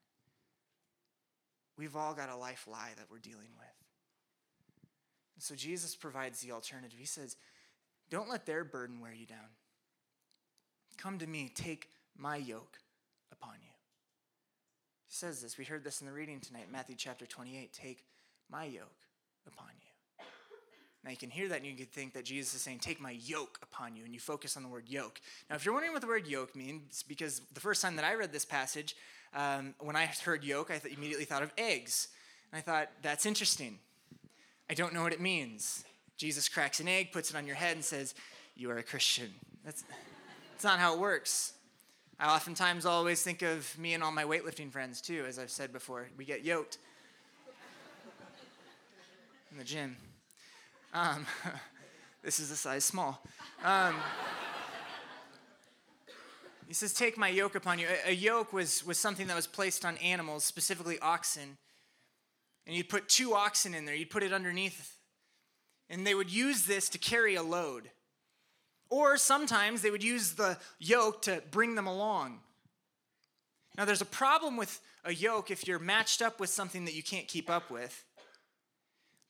We've 1.78 1.96
all 1.96 2.14
got 2.14 2.30
a 2.30 2.36
life 2.36 2.68
lie 2.70 2.92
that 2.98 3.08
we're 3.10 3.20
dealing 3.20 3.50
with. 3.58 3.68
And 5.36 5.44
so 5.44 5.56
Jesus 5.56 5.96
provides 5.96 6.42
the 6.42 6.52
alternative. 6.52 7.00
He 7.00 7.06
says, 7.06 7.36
don't 8.12 8.30
let 8.30 8.46
their 8.46 8.64
burden 8.64 9.00
wear 9.00 9.14
you 9.14 9.26
down. 9.26 9.40
Come 10.98 11.18
to 11.20 11.28
me, 11.28 11.52
take 11.54 11.90
my 12.16 12.36
yoke 12.36 12.78
upon 13.32 13.56
you. 13.64 13.72
He 15.08 15.16
says 15.16 15.42
this. 15.42 15.58
We 15.58 15.66
heard 15.66 15.84
this 15.84 16.02
in 16.02 16.08
the 16.08 16.14
reading 16.14 16.40
tonight, 16.40 16.68
Matthew 16.72 16.96
chapter 16.96 17.26
28. 17.26 17.74
Take 17.74 18.04
my 18.52 18.66
yoke 18.66 19.08
upon 19.48 19.70
you. 19.82 20.26
Now 21.04 21.10
you 21.10 21.18
can 21.18 21.32
hear 21.32 21.50
that 21.50 21.58
and 21.58 21.66
you 21.66 21.76
can 21.76 21.88
think 21.88 22.14
that 22.14 22.26
Jesus 22.26 22.54
is 22.54 22.62
saying, 22.62 22.80
Take 22.80 23.02
my 23.02 23.12
yoke 23.12 23.58
upon 23.64 23.96
you, 23.96 24.04
and 24.04 24.14
you 24.14 24.20
focus 24.20 24.56
on 24.56 24.62
the 24.62 24.70
word 24.70 24.88
yoke. 24.88 25.20
Now, 25.50 25.56
if 25.56 25.66
you're 25.66 25.74
wondering 25.74 25.94
what 25.94 26.02
the 26.02 26.08
word 26.08 26.28
yoke 26.28 26.56
means, 26.56 27.04
because 27.08 27.42
the 27.54 27.60
first 27.60 27.82
time 27.82 27.96
that 27.96 28.06
I 28.06 28.14
read 28.14 28.32
this 28.32 28.46
passage, 28.46 28.96
um, 29.34 29.74
when 29.80 29.96
I 29.96 30.06
heard 30.06 30.44
yoke, 30.44 30.70
I 30.70 30.78
th- 30.78 30.96
immediately 30.96 31.26
thought 31.26 31.42
of 31.42 31.52
eggs. 31.58 32.10
And 32.52 32.60
I 32.60 32.62
thought, 32.62 32.90
that's 33.02 33.26
interesting. 33.26 33.80
I 34.70 34.76
don't 34.76 34.94
know 34.94 35.02
what 35.02 35.14
it 35.14 35.22
means. 35.22 35.84
Jesus 36.18 36.48
cracks 36.48 36.80
an 36.80 36.88
egg, 36.88 37.12
puts 37.12 37.30
it 37.30 37.36
on 37.36 37.48
your 37.48 37.56
head, 37.56 37.76
and 37.76 37.84
says, 37.84 38.14
You 38.56 38.70
are 38.72 38.78
a 38.78 38.84
Christian. 38.84 39.34
That's, 39.66 39.84
that's 40.52 40.64
not 40.64 40.80
how 40.80 40.94
it 40.94 41.00
works. 41.00 41.54
I 42.20 42.36
oftentimes 42.36 42.86
always 42.86 43.24
think 43.24 43.42
of 43.42 43.78
me 43.80 43.96
and 43.96 44.04
all 44.04 44.12
my 44.12 44.24
weightlifting 44.24 44.72
friends, 44.72 45.02
too, 45.02 45.26
as 45.28 45.40
I've 45.40 45.50
said 45.50 45.74
before. 45.74 46.08
We 46.18 46.26
get 46.26 46.46
yoked 46.46 46.78
in 49.52 49.58
the 49.58 49.64
gym. 49.64 49.98
Um, 50.94 51.26
this 52.24 52.40
is 52.40 52.52
a 52.52 52.56
size 52.56 52.86
small. 52.86 53.24
Um, 53.64 53.96
he 56.68 56.74
says, 56.74 56.94
Take 56.94 57.18
my 57.18 57.28
yoke 57.28 57.56
upon 57.56 57.80
you. 57.80 57.88
A, 58.06 58.12
a, 58.12 58.14
yoke 58.14 58.54
was, 58.54 58.86
was 58.86 58.98
something 58.98 59.28
that 59.28 59.36
was 59.36 59.48
placed 59.48 59.84
on 59.84 59.98
animals, 59.98 60.44
specifically 60.44 61.00
oxen. 61.00 61.58
And 62.66 62.76
you'd 62.76 62.88
put 62.88 63.10
two 63.10 63.34
oxen 63.34 63.74
in 63.74 63.86
there, 63.86 63.96
you'd 63.96 64.10
put 64.10 64.24
it 64.24 64.32
underneath 64.32 64.96
and 65.92 66.08
they 66.08 66.16
would 66.16 66.32
use 66.32 66.64
this 66.64 66.88
to 66.90 66.98
carry 66.98 67.36
a 67.36 67.44
load. 67.44 67.92
Or 68.90 69.18
sometimes 69.18 69.82
they 69.82 69.92
would 69.92 70.04
use 70.04 70.34
the 70.34 70.58
yoke 70.80 71.22
to 71.24 71.44
bring 71.52 71.76
them 71.76 71.86
along. 71.86 72.40
Now, 73.78 73.86
there's 73.86 74.02
a 74.02 74.06
problem 74.06 74.58
with 74.58 74.80
a 75.04 75.14
yoke 75.14 75.52
if 75.52 75.68
you're 75.68 75.80
matched 75.80 76.22
up 76.22 76.40
with 76.40 76.50
something 76.50 76.86
that 76.86 76.94
you 76.94 77.04
can't 77.04 77.28
keep 77.28 77.50
up 77.50 77.70
with. 77.70 78.06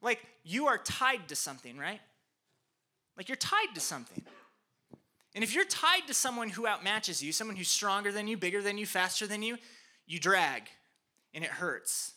Like, 0.02 0.19
you 0.43 0.67
are 0.67 0.78
tied 0.78 1.28
to 1.30 1.36
something, 1.36 1.78
right? 1.78 2.00
Like, 3.17 3.28
you're 3.28 3.36
tied 3.36 3.74
to 3.76 3.82
something. 3.82 4.24
And 5.34 5.43
if 5.43 5.56
you're 5.56 5.65
tied 5.65 6.08
to 6.08 6.13
someone 6.13 6.50
who 6.50 6.63
outmatches 6.63 7.24
you, 7.24 7.32
someone 7.32 7.56
who's 7.56 7.69
stronger 7.69 8.12
than 8.12 8.28
you, 8.28 8.38
bigger 8.38 8.62
than 8.62 8.78
you, 8.78 8.86
faster 8.86 9.26
than 9.26 9.41
you, 9.41 9.58
you 10.06 10.19
drag 10.19 10.63
and 11.34 11.43
it 11.43 11.50
hurts. 11.50 12.13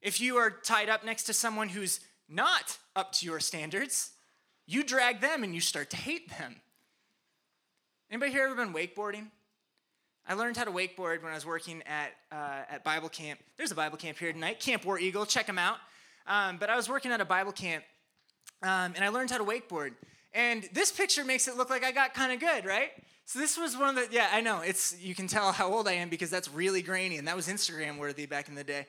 If 0.00 0.20
you 0.20 0.36
are 0.36 0.50
tied 0.50 0.88
up 0.88 1.04
next 1.04 1.24
to 1.24 1.32
someone 1.32 1.68
who's 1.68 2.00
not 2.28 2.78
up 2.94 3.12
to 3.12 3.26
your 3.26 3.40
standards, 3.40 4.10
you 4.66 4.84
drag 4.84 5.20
them 5.20 5.42
and 5.42 5.54
you 5.54 5.60
start 5.60 5.90
to 5.90 5.96
hate 5.96 6.28
them. 6.38 6.56
Anybody 8.10 8.32
here 8.32 8.44
ever 8.44 8.54
been 8.54 8.74
wakeboarding? 8.74 9.28
I 10.26 10.34
learned 10.34 10.58
how 10.58 10.64
to 10.64 10.70
wakeboard 10.70 11.22
when 11.22 11.32
I 11.32 11.34
was 11.34 11.46
working 11.46 11.82
at, 11.86 12.12
uh, 12.30 12.64
at 12.70 12.84
Bible 12.84 13.08
camp. 13.08 13.40
There's 13.56 13.72
a 13.72 13.74
Bible 13.74 13.96
camp 13.96 14.18
here 14.18 14.32
tonight, 14.32 14.60
Camp 14.60 14.84
War 14.84 14.98
Eagle, 14.98 15.24
check 15.24 15.46
them 15.46 15.58
out. 15.58 15.78
Um, 16.26 16.58
but 16.58 16.68
I 16.68 16.76
was 16.76 16.88
working 16.88 17.12
at 17.12 17.20
a 17.22 17.24
Bible 17.24 17.52
camp 17.52 17.82
um, 18.62 18.92
and 18.94 18.98
I 18.98 19.08
learned 19.08 19.30
how 19.30 19.38
to 19.38 19.44
wakeboard. 19.44 19.92
And 20.34 20.68
this 20.74 20.92
picture 20.92 21.24
makes 21.24 21.48
it 21.48 21.56
look 21.56 21.70
like 21.70 21.82
I 21.82 21.92
got 21.92 22.12
kind 22.12 22.32
of 22.32 22.40
good, 22.40 22.66
right? 22.66 22.90
So 23.24 23.38
this 23.38 23.56
was 23.56 23.76
one 23.76 23.96
of 23.96 23.96
the, 23.96 24.14
yeah, 24.14 24.28
I 24.32 24.42
know, 24.42 24.60
it's, 24.60 24.98
you 25.00 25.14
can 25.14 25.26
tell 25.28 25.52
how 25.52 25.72
old 25.72 25.88
I 25.88 25.92
am 25.92 26.10
because 26.10 26.28
that's 26.28 26.52
really 26.52 26.82
grainy 26.82 27.16
and 27.16 27.26
that 27.26 27.36
was 27.36 27.48
Instagram 27.48 27.98
worthy 27.98 28.26
back 28.26 28.48
in 28.48 28.54
the 28.54 28.64
day 28.64 28.86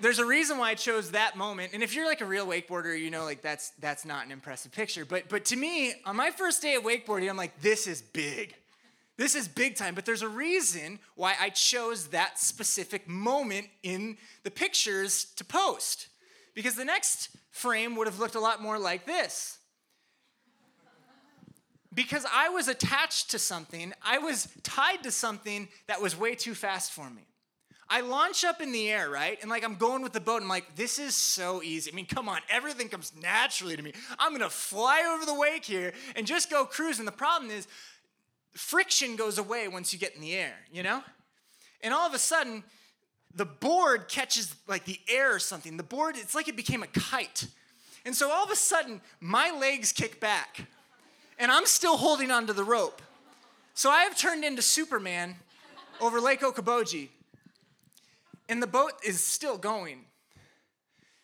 there's 0.00 0.18
a 0.18 0.24
reason 0.24 0.58
why 0.58 0.70
I 0.70 0.74
chose 0.74 1.10
that 1.10 1.36
moment. 1.36 1.72
And 1.74 1.82
if 1.82 1.94
you're 1.94 2.06
like 2.06 2.20
a 2.20 2.26
real 2.26 2.46
wakeboarder, 2.46 2.98
you 2.98 3.10
know 3.10 3.24
like 3.24 3.42
that's 3.42 3.70
that's 3.80 4.04
not 4.04 4.24
an 4.24 4.32
impressive 4.32 4.72
picture. 4.72 5.04
But 5.04 5.28
but 5.28 5.44
to 5.46 5.56
me, 5.56 5.94
on 6.04 6.16
my 6.16 6.30
first 6.30 6.62
day 6.62 6.74
of 6.74 6.84
wakeboarding, 6.84 7.28
I'm 7.28 7.36
like, 7.36 7.60
this 7.60 7.86
is 7.86 8.02
big. 8.02 8.54
This 9.16 9.34
is 9.34 9.48
big 9.48 9.74
time. 9.74 9.94
But 9.94 10.06
there's 10.06 10.22
a 10.22 10.28
reason 10.28 11.00
why 11.16 11.34
I 11.40 11.50
chose 11.50 12.08
that 12.08 12.38
specific 12.38 13.08
moment 13.08 13.66
in 13.82 14.16
the 14.44 14.50
pictures 14.50 15.26
to 15.36 15.44
post. 15.44 16.08
Because 16.54 16.76
the 16.76 16.84
next 16.84 17.30
frame 17.50 17.96
would 17.96 18.06
have 18.06 18.18
looked 18.18 18.36
a 18.36 18.40
lot 18.40 18.62
more 18.62 18.78
like 18.78 19.06
this. 19.06 19.58
Because 21.92 22.24
I 22.32 22.48
was 22.50 22.68
attached 22.68 23.30
to 23.32 23.38
something, 23.38 23.92
I 24.02 24.18
was 24.18 24.48
tied 24.62 25.02
to 25.02 25.10
something 25.10 25.68
that 25.88 26.00
was 26.00 26.16
way 26.16 26.34
too 26.36 26.54
fast 26.54 26.92
for 26.92 27.10
me. 27.10 27.26
I 27.90 28.02
launch 28.02 28.44
up 28.44 28.60
in 28.60 28.70
the 28.70 28.90
air, 28.90 29.08
right? 29.08 29.38
And 29.40 29.50
like 29.50 29.64
I'm 29.64 29.76
going 29.76 30.02
with 30.02 30.12
the 30.12 30.20
boat, 30.20 30.36
and 30.36 30.44
I'm 30.44 30.48
like, 30.48 30.76
this 30.76 30.98
is 30.98 31.14
so 31.14 31.62
easy. 31.62 31.90
I 31.90 31.94
mean, 31.94 32.06
come 32.06 32.28
on, 32.28 32.40
everything 32.50 32.88
comes 32.88 33.12
naturally 33.20 33.76
to 33.76 33.82
me. 33.82 33.92
I'm 34.18 34.32
gonna 34.32 34.50
fly 34.50 35.10
over 35.14 35.24
the 35.24 35.34
wake 35.34 35.64
here 35.64 35.92
and 36.14 36.26
just 36.26 36.50
go 36.50 36.64
cruising. 36.66 37.06
The 37.06 37.12
problem 37.12 37.50
is, 37.50 37.66
friction 38.52 39.16
goes 39.16 39.38
away 39.38 39.68
once 39.68 39.92
you 39.92 39.98
get 39.98 40.14
in 40.14 40.20
the 40.20 40.34
air, 40.34 40.54
you 40.72 40.82
know? 40.82 41.02
And 41.82 41.94
all 41.94 42.06
of 42.06 42.12
a 42.12 42.18
sudden, 42.18 42.64
the 43.34 43.46
board 43.46 44.08
catches 44.08 44.54
like 44.66 44.84
the 44.84 44.98
air 45.08 45.34
or 45.34 45.38
something. 45.38 45.76
The 45.76 45.82
board, 45.82 46.16
it's 46.18 46.34
like 46.34 46.48
it 46.48 46.56
became 46.56 46.82
a 46.82 46.88
kite. 46.88 47.46
And 48.04 48.14
so 48.14 48.30
all 48.30 48.44
of 48.44 48.50
a 48.50 48.56
sudden, 48.56 49.00
my 49.20 49.50
legs 49.50 49.92
kick 49.92 50.20
back, 50.20 50.66
and 51.38 51.50
I'm 51.50 51.66
still 51.66 51.96
holding 51.96 52.30
onto 52.30 52.52
the 52.52 52.64
rope. 52.64 53.00
So 53.74 53.90
I 53.90 54.02
have 54.02 54.16
turned 54.16 54.44
into 54.44 54.60
Superman 54.60 55.36
over 56.00 56.20
Lake 56.20 56.40
Okoboji, 56.40 57.08
and 58.48 58.62
the 58.62 58.66
boat 58.66 58.92
is 59.04 59.22
still 59.22 59.58
going. 59.58 60.04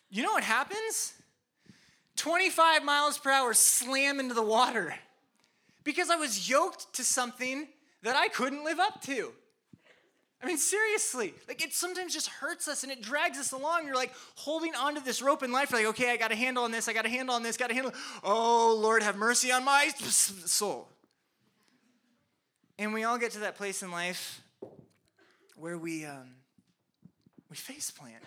You 0.09 0.23
know 0.23 0.31
what 0.31 0.43
happens? 0.43 1.13
25 2.17 2.83
miles 2.83 3.17
per 3.17 3.31
hour 3.31 3.53
slam 3.53 4.19
into 4.19 4.33
the 4.33 4.43
water 4.43 4.95
because 5.83 6.09
I 6.09 6.15
was 6.15 6.49
yoked 6.49 6.93
to 6.95 7.03
something 7.03 7.67
that 8.03 8.15
I 8.15 8.29
couldn't 8.29 8.63
live 8.63 8.79
up 8.79 9.01
to. 9.03 9.33
I 10.41 10.47
mean, 10.47 10.57
seriously, 10.57 11.33
like 11.47 11.63
it 11.63 11.73
sometimes 11.73 12.13
just 12.13 12.27
hurts 12.27 12.67
us 12.67 12.83
and 12.83 12.91
it 12.91 13.01
drags 13.01 13.37
us 13.37 13.51
along. 13.51 13.85
You're 13.85 13.95
like 13.95 14.13
holding 14.35 14.75
onto 14.75 15.01
this 15.01 15.21
rope 15.21 15.43
in 15.43 15.51
life, 15.51 15.71
You're 15.71 15.79
like, 15.79 15.89
okay, 15.89 16.11
I 16.11 16.17
got 16.17 16.31
a 16.31 16.35
handle 16.35 16.63
on 16.63 16.71
this, 16.71 16.87
I 16.87 16.93
got 16.93 17.05
a 17.05 17.09
handle 17.09 17.33
on 17.33 17.41
this, 17.41 17.57
got 17.57 17.71
a 17.71 17.73
handle. 17.73 17.93
Oh, 18.23 18.77
Lord, 18.79 19.01
have 19.01 19.15
mercy 19.15 19.51
on 19.51 19.63
my 19.63 19.89
soul. 19.97 20.87
And 22.77 22.93
we 22.93 23.03
all 23.05 23.17
get 23.17 23.31
to 23.31 23.39
that 23.39 23.55
place 23.55 23.81
in 23.81 23.89
life 23.89 24.41
where 25.55 25.77
we 25.77 26.05
um, 26.05 26.35
we 27.49 27.55
face 27.55 27.91
plant, 27.91 28.23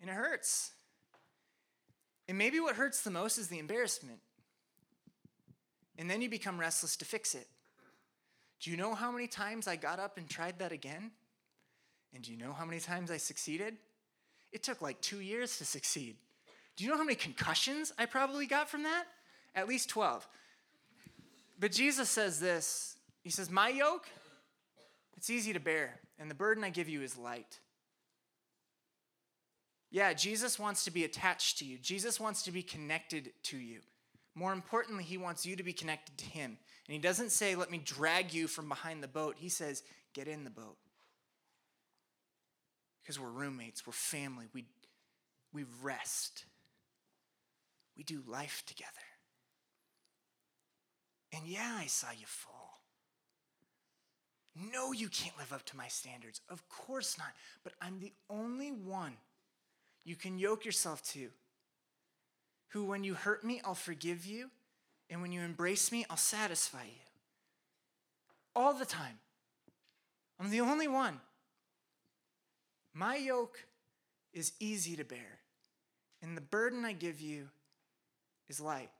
and 0.00 0.10
it 0.10 0.14
hurts. 0.14 0.72
And 2.28 2.38
maybe 2.38 2.60
what 2.60 2.76
hurts 2.76 3.02
the 3.02 3.10
most 3.10 3.38
is 3.38 3.48
the 3.48 3.58
embarrassment. 3.58 4.18
And 5.98 6.10
then 6.10 6.22
you 6.22 6.28
become 6.28 6.58
restless 6.58 6.96
to 6.96 7.04
fix 7.04 7.34
it. 7.34 7.46
Do 8.60 8.70
you 8.70 8.76
know 8.76 8.94
how 8.94 9.12
many 9.12 9.26
times 9.26 9.68
I 9.68 9.76
got 9.76 9.98
up 9.98 10.16
and 10.16 10.28
tried 10.28 10.58
that 10.58 10.72
again? 10.72 11.10
And 12.14 12.22
do 12.22 12.32
you 12.32 12.38
know 12.38 12.52
how 12.52 12.64
many 12.64 12.80
times 12.80 13.10
I 13.10 13.18
succeeded? 13.18 13.76
It 14.52 14.62
took 14.62 14.80
like 14.80 15.00
two 15.00 15.20
years 15.20 15.58
to 15.58 15.64
succeed. 15.64 16.16
Do 16.76 16.84
you 16.84 16.90
know 16.90 16.96
how 16.96 17.04
many 17.04 17.16
concussions 17.16 17.92
I 17.98 18.06
probably 18.06 18.46
got 18.46 18.68
from 18.68 18.84
that? 18.84 19.04
At 19.54 19.68
least 19.68 19.88
12. 19.90 20.26
But 21.58 21.72
Jesus 21.72 22.08
says 22.08 22.40
this 22.40 22.96
He 23.22 23.30
says, 23.30 23.50
My 23.50 23.68
yoke, 23.68 24.08
it's 25.16 25.30
easy 25.30 25.52
to 25.52 25.60
bear, 25.60 26.00
and 26.18 26.30
the 26.30 26.34
burden 26.34 26.64
I 26.64 26.70
give 26.70 26.88
you 26.88 27.02
is 27.02 27.16
light. 27.16 27.60
Yeah, 29.94 30.12
Jesus 30.12 30.58
wants 30.58 30.86
to 30.86 30.90
be 30.90 31.04
attached 31.04 31.58
to 31.58 31.64
you, 31.64 31.78
Jesus 31.78 32.18
wants 32.18 32.42
to 32.42 32.50
be 32.50 32.64
connected 32.64 33.30
to 33.44 33.56
you. 33.56 33.78
More 34.34 34.52
importantly, 34.52 35.04
he 35.04 35.16
wants 35.16 35.46
you 35.46 35.54
to 35.54 35.62
be 35.62 35.72
connected 35.72 36.18
to 36.18 36.24
him. 36.24 36.58
And 36.88 36.92
he 36.92 36.98
doesn't 36.98 37.30
say, 37.30 37.54
let 37.54 37.70
me 37.70 37.78
drag 37.78 38.34
you 38.34 38.48
from 38.48 38.68
behind 38.68 39.04
the 39.04 39.08
boat. 39.08 39.36
He 39.38 39.48
says, 39.48 39.84
get 40.12 40.26
in 40.26 40.42
the 40.42 40.50
boat. 40.50 40.76
Because 43.00 43.20
we're 43.20 43.28
roommates, 43.28 43.86
we're 43.86 43.92
family, 43.92 44.46
we, 44.52 44.64
we 45.52 45.64
rest, 45.80 46.44
we 47.96 48.02
do 48.02 48.20
life 48.26 48.64
together. 48.66 48.90
And 51.32 51.46
yeah, 51.46 51.76
I 51.78 51.86
saw 51.86 52.08
you 52.10 52.26
fall. 52.26 52.80
No, 54.72 54.90
you 54.90 55.08
can't 55.08 55.38
live 55.38 55.52
up 55.52 55.64
to 55.66 55.76
my 55.76 55.86
standards. 55.86 56.40
Of 56.48 56.68
course 56.68 57.16
not. 57.16 57.30
But 57.62 57.74
I'm 57.80 58.00
the 58.00 58.12
only 58.28 58.72
one 58.72 59.12
you 60.04 60.16
can 60.16 60.38
yoke 60.38 60.64
yourself 60.64 61.02
to 61.12 61.30
who, 62.68 62.84
when 62.84 63.04
you 63.04 63.14
hurt 63.14 63.44
me, 63.44 63.60
I'll 63.64 63.74
forgive 63.74 64.26
you, 64.26 64.50
and 65.08 65.22
when 65.22 65.30
you 65.30 65.40
embrace 65.42 65.92
me, 65.92 66.04
I'll 66.10 66.16
satisfy 66.16 66.82
you. 66.84 67.06
All 68.56 68.74
the 68.74 68.84
time. 68.84 69.18
I'm 70.40 70.50
the 70.50 70.60
only 70.60 70.88
one. 70.88 71.20
My 72.92 73.16
yoke 73.16 73.58
is 74.32 74.52
easy 74.58 74.96
to 74.96 75.04
bear, 75.04 75.38
and 76.20 76.36
the 76.36 76.40
burden 76.40 76.84
I 76.84 76.92
give 76.92 77.20
you 77.20 77.48
is 78.48 78.60
light. 78.60 78.90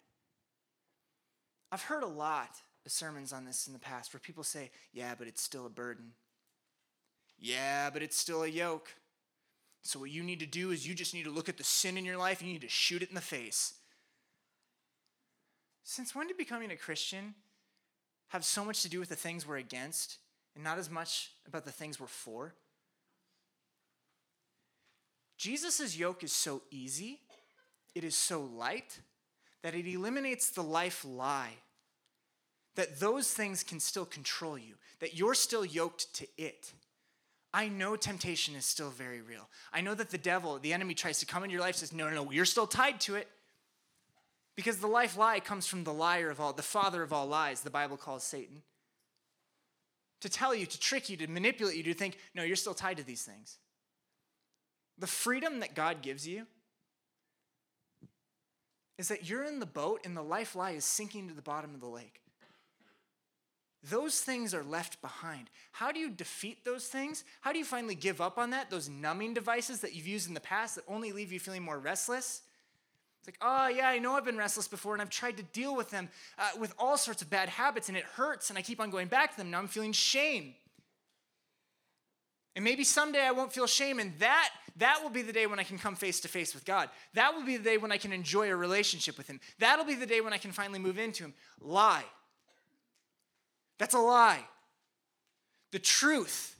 I've 1.73 1.83
heard 1.83 2.05
a 2.05 2.09
lot 2.09 2.51
of 2.87 2.93
sermons 2.93 3.33
on 3.33 3.45
this 3.45 3.67
in 3.67 3.73
the 3.73 3.81
past 3.81 4.15
where 4.15 4.21
people 4.21 4.45
say, 4.45 4.71
Yeah, 4.93 5.15
but 5.19 5.27
it's 5.27 5.43
still 5.43 5.67
a 5.67 5.71
burden. 5.71 6.13
Yeah, 7.39 7.91
but 7.91 8.03
it's 8.03 8.17
still 8.17 8.45
a 8.45 8.49
yoke. 8.49 8.95
So, 9.85 10.01
what 10.01 10.11
you 10.11 10.23
need 10.23 10.41
to 10.41 10.47
do 10.47 10.71
is 10.71 10.89
you 10.89 10.95
just 10.95 11.13
need 11.13 11.25
to 11.25 11.31
look 11.31 11.49
at 11.49 11.59
the 11.59 11.65
sin 11.65 11.99
in 11.99 12.07
your 12.07 12.17
life 12.17 12.41
and 12.41 12.49
you 12.49 12.55
need 12.55 12.63
to 12.63 12.69
shoot 12.69 13.03
it 13.03 13.11
in 13.11 13.15
the 13.15 13.21
face. 13.21 13.75
Since 15.83 16.15
when 16.15 16.27
did 16.27 16.39
becoming 16.39 16.71
a 16.71 16.77
Christian 16.77 17.35
have 18.29 18.45
so 18.45 18.65
much 18.65 18.83
to 18.83 18.89
do 18.89 18.99
with 18.99 19.11
the 19.11 19.15
things 19.15 19.47
we're 19.47 19.59
against 19.59 20.17
and 20.55 20.65
not 20.65 20.79
as 20.79 20.91
much 20.91 21.33
about 21.47 21.67
the 21.67 21.71
things 21.71 22.01
we're 22.01 22.07
for? 22.07 22.55
Jesus' 25.37 25.99
yoke 25.99 26.25
is 26.25 26.33
so 26.33 26.63
easy, 26.71 27.21
it 27.95 28.05
is 28.05 28.17
so 28.17 28.41
light, 28.41 29.01
that 29.63 29.75
it 29.75 29.87
eliminates 29.87 30.49
the 30.49 30.63
life 30.63 31.05
lie. 31.05 31.53
That 32.77 32.99
those 32.99 33.31
things 33.31 33.63
can 33.63 33.79
still 33.81 34.07
control 34.07 34.57
you, 34.57 34.75
that 35.01 35.15
you're 35.15 35.35
still 35.35 35.65
yoked 35.65 36.15
to 36.15 36.27
it. 36.39 36.73
I 37.55 37.69
know 37.69 37.95
temptation 37.95 38.57
is 38.57 38.67
still 38.67 38.91
very 38.91 39.23
real. 39.23 39.49
I 39.73 39.81
know 39.81 39.95
that 39.95 40.11
the 40.11 40.19
devil, 40.19 40.59
the 40.59 40.73
enemy, 40.73 40.93
tries 40.93 41.21
to 41.21 41.27
come 41.27 41.45
into 41.45 41.53
your 41.53 41.63
life 41.63 41.77
says, 41.77 41.93
No, 41.93 42.09
no, 42.09 42.25
no, 42.25 42.33
you're 42.33 42.45
still 42.45 42.67
tied 42.67 43.01
to 43.03 43.15
it. 43.15 43.29
Because 44.57 44.79
the 44.79 44.89
life 44.89 45.17
lie 45.17 45.39
comes 45.39 45.65
from 45.65 45.85
the 45.85 45.93
liar 45.93 46.31
of 46.31 46.41
all, 46.41 46.53
the 46.53 46.63
father 46.63 47.01
of 47.01 47.13
all 47.13 47.27
lies, 47.27 47.61
the 47.61 47.71
Bible 47.71 47.97
calls 47.97 48.25
Satan. 48.25 48.63
To 50.23 50.29
tell 50.29 50.53
you, 50.53 50.67
to 50.67 50.81
trick 50.81 51.09
you, 51.09 51.17
to 51.19 51.29
manipulate 51.29 51.77
you, 51.77 51.85
to 51.85 51.95
think, 51.95 52.19
no, 52.35 52.43
you're 52.43 52.57
still 52.57 52.75
tied 52.75 52.97
to 52.97 53.05
these 53.05 53.23
things. 53.23 53.59
The 54.99 55.07
freedom 55.07 55.61
that 55.61 55.77
God 55.77 56.03
gives 56.03 56.27
you 56.27 56.47
is 58.99 59.07
that 59.09 59.29
you're 59.29 59.45
in 59.45 59.61
the 59.61 59.67
boat 59.67 60.01
and 60.05 60.17
the 60.17 60.23
life 60.23 60.57
lie 60.57 60.73
is 60.73 60.85
sinking 60.85 61.29
to 61.29 61.35
the 61.35 61.43
bottom 61.43 61.73
of 61.73 61.81
the 61.81 61.87
lake. 61.87 62.24
Those 63.91 64.21
things 64.21 64.55
are 64.55 64.65
left 64.65 65.03
behind. 65.03 65.51
How 65.73 65.93
do 65.93 65.99
you 65.99 66.11
defeat 66.11 66.65
those 66.65 66.87
things? 66.87 67.25
How 67.43 67.53
do 67.53 67.59
you 67.59 67.65
finally 67.65 67.95
give 67.95 68.21
up 68.21 68.39
on 68.39 68.51
that? 68.51 68.71
Those 68.71 68.89
numbing 68.89 69.35
devices 69.35 69.81
that 69.81 69.95
you've 69.95 70.07
used 70.07 70.29
in 70.29 70.35
the 70.35 70.41
past 70.41 70.77
that 70.77 70.85
only 70.89 71.13
leave 71.13 71.33
you 71.33 71.39
feeling 71.39 71.63
more 71.63 71.79
restless? 71.79 72.43
It's 73.21 73.29
like, 73.29 73.39
oh, 73.41 73.69
yeah, 73.69 73.89
I 73.89 73.99
know 73.99 74.15
I've 74.15 74.25
been 74.25 74.39
restless 74.39 74.69
before 74.69 74.95
and 74.95 75.03
I've 75.03 75.11
tried 75.11 75.37
to 75.39 75.43
deal 75.43 75.77
with 75.77 75.91
them 75.91 76.09
uh, 76.39 76.51
with 76.59 76.75
all 76.79 76.97
sorts 76.97 77.23
of 77.23 77.31
bad 77.31 77.49
habits 77.49 77.89
and 77.89 77.97
it 77.97 78.05
hurts 78.05 78.51
and 78.51 78.59
I 78.59 78.63
keep 78.63 78.81
on 78.81 78.91
going 78.91 79.09
back 79.09 79.33
to 79.33 79.37
them. 79.37 79.51
Now 79.51 79.59
I'm 79.59 79.69
feeling 79.69 79.93
shame. 79.93 80.55
And 82.57 82.65
maybe 82.65 82.85
someday 82.85 83.23
I 83.23 83.33
won't 83.33 83.53
feel 83.53 83.67
shame, 83.67 83.99
and 83.99 84.17
that, 84.21 84.51
that 84.77 85.03
will 85.03 85.11
be 85.11 85.23
the 85.23 85.33
day 85.33 85.47
when 85.47 85.59
I 85.59 85.65
can 85.65 85.77
come 85.77 85.97
face 85.97 86.21
to 86.21 86.29
face 86.29 86.55
with 86.55 86.65
God. 86.65 86.89
That 87.15 87.35
will 87.35 87.45
be 87.45 87.57
the 87.57 87.65
day 87.65 87.79
when 87.79 87.91
I 87.91 87.97
can 87.97 88.13
enjoy 88.13 88.49
a 88.49 88.55
relationship 88.55 89.19
with 89.19 89.27
Him. 89.27 89.41
That'll 89.59 89.85
be 89.85 89.97
the 89.97 90.07
day 90.07 90.21
when 90.21 90.33
I 90.33 90.39
can 90.39 90.53
finally 90.53 90.79
move 90.79 90.97
into 90.97 91.25
Him. 91.25 91.35
Lie. 91.61 92.05
That's 93.79 93.95
a 93.95 93.99
lie. 93.99 94.45
The 95.73 95.79
truth 95.79 96.57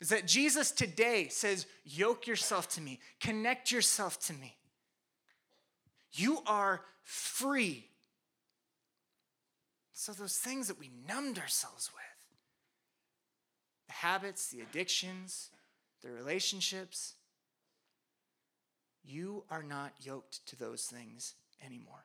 is 0.00 0.10
that 0.10 0.26
Jesus 0.26 0.70
today 0.70 1.28
says, 1.28 1.66
Yoke 1.84 2.26
yourself 2.26 2.68
to 2.70 2.80
me, 2.80 3.00
connect 3.20 3.72
yourself 3.72 4.20
to 4.26 4.32
me. 4.32 4.56
You 6.12 6.40
are 6.46 6.82
free. 7.02 7.86
So, 9.92 10.12
those 10.12 10.36
things 10.36 10.68
that 10.68 10.78
we 10.78 10.90
numbed 11.08 11.38
ourselves 11.38 11.90
with 11.92 12.02
the 13.88 13.94
habits, 13.94 14.48
the 14.48 14.60
addictions, 14.60 15.50
the 16.02 16.10
relationships 16.10 17.14
you 19.04 19.42
are 19.50 19.62
not 19.62 19.92
yoked 20.02 20.46
to 20.46 20.56
those 20.56 20.84
things 20.84 21.34
anymore. 21.64 22.04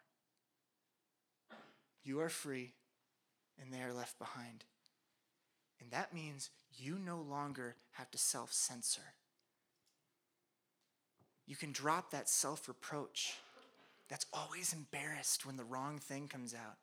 You 2.04 2.22
are 2.22 2.30
free 2.30 2.72
and 3.62 3.74
they 3.74 3.82
are 3.82 3.94
left 3.94 4.18
behind. 4.20 4.64
And 5.80 5.92
that 5.92 6.14
means 6.14 6.50
you 6.76 6.98
no 6.98 7.22
longer 7.22 7.76
have 7.92 8.10
to 8.12 8.18
self 8.18 8.52
censor. 8.54 9.02
You 11.46 11.56
can 11.56 11.72
drop 11.72 12.12
that 12.12 12.30
self 12.30 12.68
reproach 12.68 13.34
that's 14.10 14.26
always 14.34 14.74
embarrassed 14.74 15.46
when 15.46 15.58
the 15.58 15.64
wrong 15.64 15.98
thing 16.00 16.28
comes 16.28 16.54
out. 16.54 16.78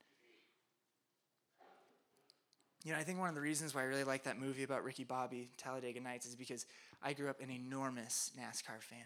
You 2.85 2.93
know, 2.93 2.99
I 2.99 3.03
think 3.03 3.19
one 3.19 3.29
of 3.29 3.35
the 3.35 3.41
reasons 3.43 3.75
why 3.75 3.83
I 3.83 3.85
really 3.85 4.05
like 4.05 4.25
that 4.25 4.39
movie 4.39 4.63
about 4.63 4.85
Ricky 4.85 5.05
Bobby, 5.05 5.51
Talladega 5.59 6.01
Nights, 6.01 6.25
is 6.27 6.35
because 6.35 6.65
I 7.03 7.13
grew 7.13 7.29
up 7.29 7.41
an 7.41 7.51
enormous 7.51 8.33
NASCAR 8.39 8.81
fan. 8.81 9.05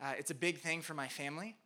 Uh, 0.00 0.12
it's 0.18 0.30
a 0.30 0.34
big 0.34 0.58
thing 0.58 0.82
for 0.82 0.94
my 0.94 1.08
family. 1.08 1.56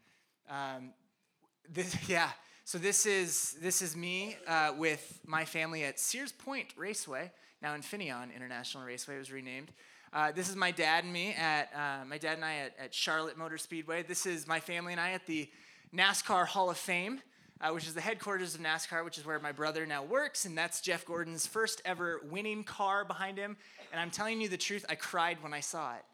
Um, 0.49 0.93
this, 1.69 1.97
yeah. 2.09 2.31
So 2.65 2.79
this 2.79 3.07
is 3.07 3.57
this 3.61 3.83
is 3.83 3.97
me 3.97 4.37
uh, 4.47 4.73
with 4.79 5.21
my 5.27 5.45
family 5.45 5.83
at 5.83 5.99
Sears 5.99 6.31
Point 6.31 6.69
Raceway, 6.77 7.33
now 7.61 7.75
Infineon 7.75 8.35
International 8.35 8.85
Raceway 8.85 9.19
was 9.19 9.33
renamed. 9.33 9.73
Uh, 10.13 10.31
this 10.31 10.49
is 10.49 10.55
my 10.55 10.71
dad 10.71 11.03
and 11.03 11.13
me 11.13 11.35
at 11.35 11.71
uh, 11.75 12.05
my 12.05 12.19
dad 12.19 12.35
and 12.35 12.45
I 12.45 12.57
at, 12.59 12.75
at 12.79 12.95
Charlotte 12.95 13.37
Motor 13.37 13.59
Speedway. 13.59 14.05
This 14.05 14.27
is 14.27 14.47
my 14.47 14.61
family 14.61 14.93
and 14.93 15.01
I 15.01 15.11
at 15.11 15.27
the 15.27 15.51
NASCAR 15.93 16.47
Hall 16.47 16.71
of 16.71 16.77
Fame, 16.77 17.21
uh, 17.61 17.71
which 17.71 17.87
is 17.87 17.95
the 17.95 18.01
headquarters 18.01 18.55
of 18.55 18.61
NASCAR, 18.61 19.05
which 19.05 19.19
is 19.19 19.27
where 19.27 19.41
my 19.41 19.53
brother 19.53 19.85
now 19.85 20.05
works, 20.05 20.45
and 20.45 20.57
that's 20.57 20.81
Jeff 20.81 21.05
Gordon's 21.05 21.49
first 21.49 21.83
ever 21.85 22.21
winning 22.31 22.63
car 22.63 23.05
behind 23.05 23.39
him. 23.39 23.57
And 23.91 24.01
I'm 24.01 24.11
telling 24.11 24.41
you 24.41 24.49
the 24.49 24.57
truth, 24.57 24.87
I 24.89 24.95
cried 24.95 25.43
when 25.43 25.53
I 25.53 25.61
saw 25.61 25.95
it. 25.97 26.05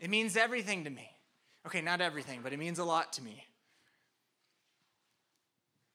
It 0.00 0.08
means 0.08 0.34
everything 0.34 0.84
to 0.84 0.90
me. 0.90 1.10
Okay, 1.66 1.82
not 1.82 2.00
everything, 2.00 2.40
but 2.42 2.54
it 2.54 2.58
means 2.58 2.78
a 2.78 2.84
lot 2.84 3.12
to 3.14 3.22
me. 3.22 3.44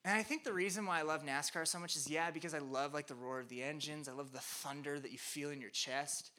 And 0.03 0.17
I 0.17 0.23
think 0.23 0.43
the 0.43 0.53
reason 0.53 0.85
why 0.85 0.99
I 0.99 1.03
love 1.03 1.23
NASCAR 1.23 1.67
so 1.67 1.79
much 1.79 1.95
is 1.95 2.09
yeah, 2.09 2.31
because 2.31 2.53
I 2.53 2.59
love 2.59 2.93
like 2.93 3.07
the 3.07 3.15
roar 3.15 3.39
of 3.39 3.49
the 3.49 3.61
engines. 3.61 4.09
I 4.09 4.13
love 4.13 4.31
the 4.31 4.39
thunder 4.39 4.99
that 4.99 5.11
you 5.11 5.17
feel 5.17 5.51
in 5.51 5.61
your 5.61 5.69
chest. 5.69 6.31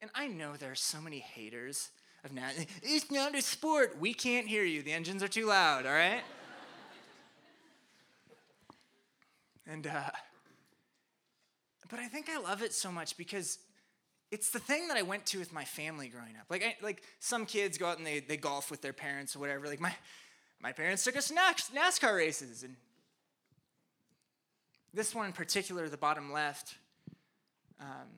And 0.00 0.10
I 0.14 0.28
know 0.28 0.56
there 0.56 0.72
are 0.72 0.76
so 0.76 1.00
many 1.00 1.18
haters 1.18 1.90
of 2.24 2.30
NASCAR. 2.30 2.66
It's 2.82 3.10
not 3.10 3.34
a 3.36 3.42
sport. 3.42 3.96
We 4.00 4.14
can't 4.14 4.46
hear 4.46 4.64
you. 4.64 4.82
The 4.82 4.92
engines 4.92 5.22
are 5.22 5.28
too 5.28 5.46
loud, 5.46 5.84
all 5.86 5.92
right? 5.92 6.22
and 9.66 9.86
uh 9.86 10.10
but 11.92 12.00
I 12.00 12.08
think 12.08 12.30
I 12.30 12.38
love 12.38 12.62
it 12.62 12.72
so 12.72 12.90
much 12.90 13.18
because 13.18 13.58
it's 14.30 14.48
the 14.48 14.58
thing 14.58 14.88
that 14.88 14.96
I 14.96 15.02
went 15.02 15.26
to 15.26 15.38
with 15.38 15.52
my 15.52 15.64
family 15.66 16.08
growing 16.08 16.36
up. 16.40 16.46
Like, 16.48 16.64
I, 16.64 16.74
like 16.82 17.02
some 17.20 17.44
kids 17.44 17.76
go 17.76 17.84
out 17.86 17.98
and 17.98 18.06
they, 18.06 18.18
they 18.20 18.38
golf 18.38 18.70
with 18.70 18.80
their 18.80 18.94
parents 18.94 19.36
or 19.36 19.40
whatever. 19.40 19.66
Like 19.66 19.78
my, 19.78 19.94
my 20.58 20.72
parents 20.72 21.04
took 21.04 21.18
us 21.18 21.28
to 21.28 21.34
NASCAR 21.34 22.16
races, 22.16 22.62
and 22.62 22.76
this 24.94 25.14
one 25.14 25.26
in 25.26 25.32
particular, 25.32 25.88
the 25.88 25.96
bottom 25.96 26.32
left. 26.32 26.74
Um, 27.80 28.08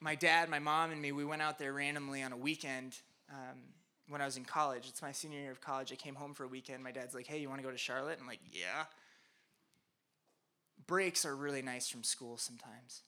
my 0.00 0.14
dad, 0.14 0.48
my 0.48 0.58
mom, 0.58 0.90
and 0.90 1.00
me, 1.00 1.12
we 1.12 1.24
went 1.24 1.42
out 1.42 1.58
there 1.58 1.72
randomly 1.72 2.22
on 2.22 2.32
a 2.32 2.36
weekend 2.36 2.96
um, 3.30 3.58
when 4.08 4.20
I 4.20 4.24
was 4.24 4.36
in 4.36 4.44
college. 4.44 4.86
It's 4.88 5.02
my 5.02 5.12
senior 5.12 5.40
year 5.40 5.50
of 5.50 5.60
college. 5.60 5.92
I 5.92 5.96
came 5.96 6.14
home 6.14 6.34
for 6.34 6.44
a 6.44 6.48
weekend. 6.48 6.82
My 6.82 6.92
dad's 6.92 7.14
like, 7.14 7.26
"Hey, 7.26 7.38
you 7.38 7.48
want 7.48 7.60
to 7.60 7.66
go 7.66 7.70
to 7.70 7.78
Charlotte?" 7.78 8.18
I'm 8.20 8.26
like, 8.26 8.40
"Yeah." 8.50 8.84
Breaks 10.86 11.24
are 11.24 11.36
really 11.36 11.62
nice 11.62 11.88
from 11.88 12.02
school 12.02 12.36
sometimes 12.36 13.02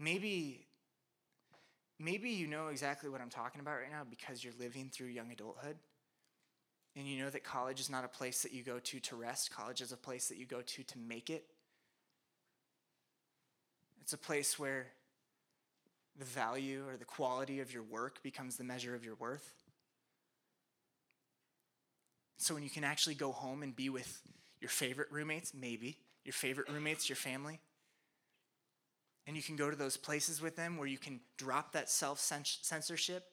maybe 0.00 0.66
maybe 1.98 2.30
you 2.30 2.46
know 2.46 2.68
exactly 2.68 3.10
what 3.10 3.20
I'm 3.20 3.28
talking 3.28 3.60
about 3.60 3.76
right 3.76 3.90
now 3.90 4.02
because 4.08 4.42
you're 4.42 4.54
living 4.58 4.90
through 4.92 5.08
young 5.08 5.30
adulthood. 5.30 5.76
And 6.96 7.06
you 7.06 7.22
know 7.22 7.30
that 7.30 7.44
college 7.44 7.80
is 7.80 7.88
not 7.88 8.04
a 8.04 8.08
place 8.08 8.42
that 8.42 8.52
you 8.52 8.62
go 8.62 8.78
to 8.78 9.00
to 9.00 9.16
rest. 9.16 9.50
College 9.50 9.80
is 9.80 9.92
a 9.92 9.96
place 9.96 10.28
that 10.28 10.38
you 10.38 10.46
go 10.46 10.60
to 10.60 10.82
to 10.82 10.98
make 10.98 11.30
it. 11.30 11.44
It's 14.00 14.12
a 14.12 14.18
place 14.18 14.58
where 14.58 14.88
the 16.18 16.24
value 16.24 16.84
or 16.88 16.96
the 16.96 17.04
quality 17.04 17.60
of 17.60 17.72
your 17.72 17.82
work 17.84 18.22
becomes 18.22 18.56
the 18.56 18.64
measure 18.64 18.94
of 18.94 19.04
your 19.04 19.14
worth. 19.14 19.54
So 22.38 22.54
when 22.54 22.62
you 22.62 22.70
can 22.70 22.84
actually 22.84 23.14
go 23.14 23.32
home 23.32 23.62
and 23.62 23.76
be 23.76 23.88
with 23.88 24.20
your 24.60 24.70
favorite 24.70 25.08
roommates, 25.10 25.52
maybe, 25.54 25.98
your 26.24 26.32
favorite 26.32 26.68
roommates, 26.68 27.08
your 27.08 27.16
family, 27.16 27.60
and 29.26 29.36
you 29.36 29.42
can 29.42 29.56
go 29.56 29.70
to 29.70 29.76
those 29.76 29.96
places 29.96 30.42
with 30.42 30.56
them 30.56 30.76
where 30.76 30.88
you 30.88 30.98
can 30.98 31.20
drop 31.36 31.72
that 31.72 31.88
self 31.90 32.18
censorship. 32.18 33.24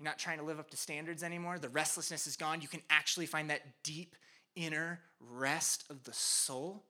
You're 0.00 0.06
not 0.06 0.18
trying 0.18 0.38
to 0.38 0.44
live 0.44 0.58
up 0.58 0.70
to 0.70 0.78
standards 0.78 1.22
anymore. 1.22 1.58
The 1.58 1.68
restlessness 1.68 2.26
is 2.26 2.34
gone. 2.34 2.62
You 2.62 2.68
can 2.68 2.80
actually 2.88 3.26
find 3.26 3.50
that 3.50 3.60
deep 3.84 4.16
inner 4.56 5.00
rest 5.20 5.84
of 5.90 6.04
the 6.04 6.12
soul. 6.14 6.84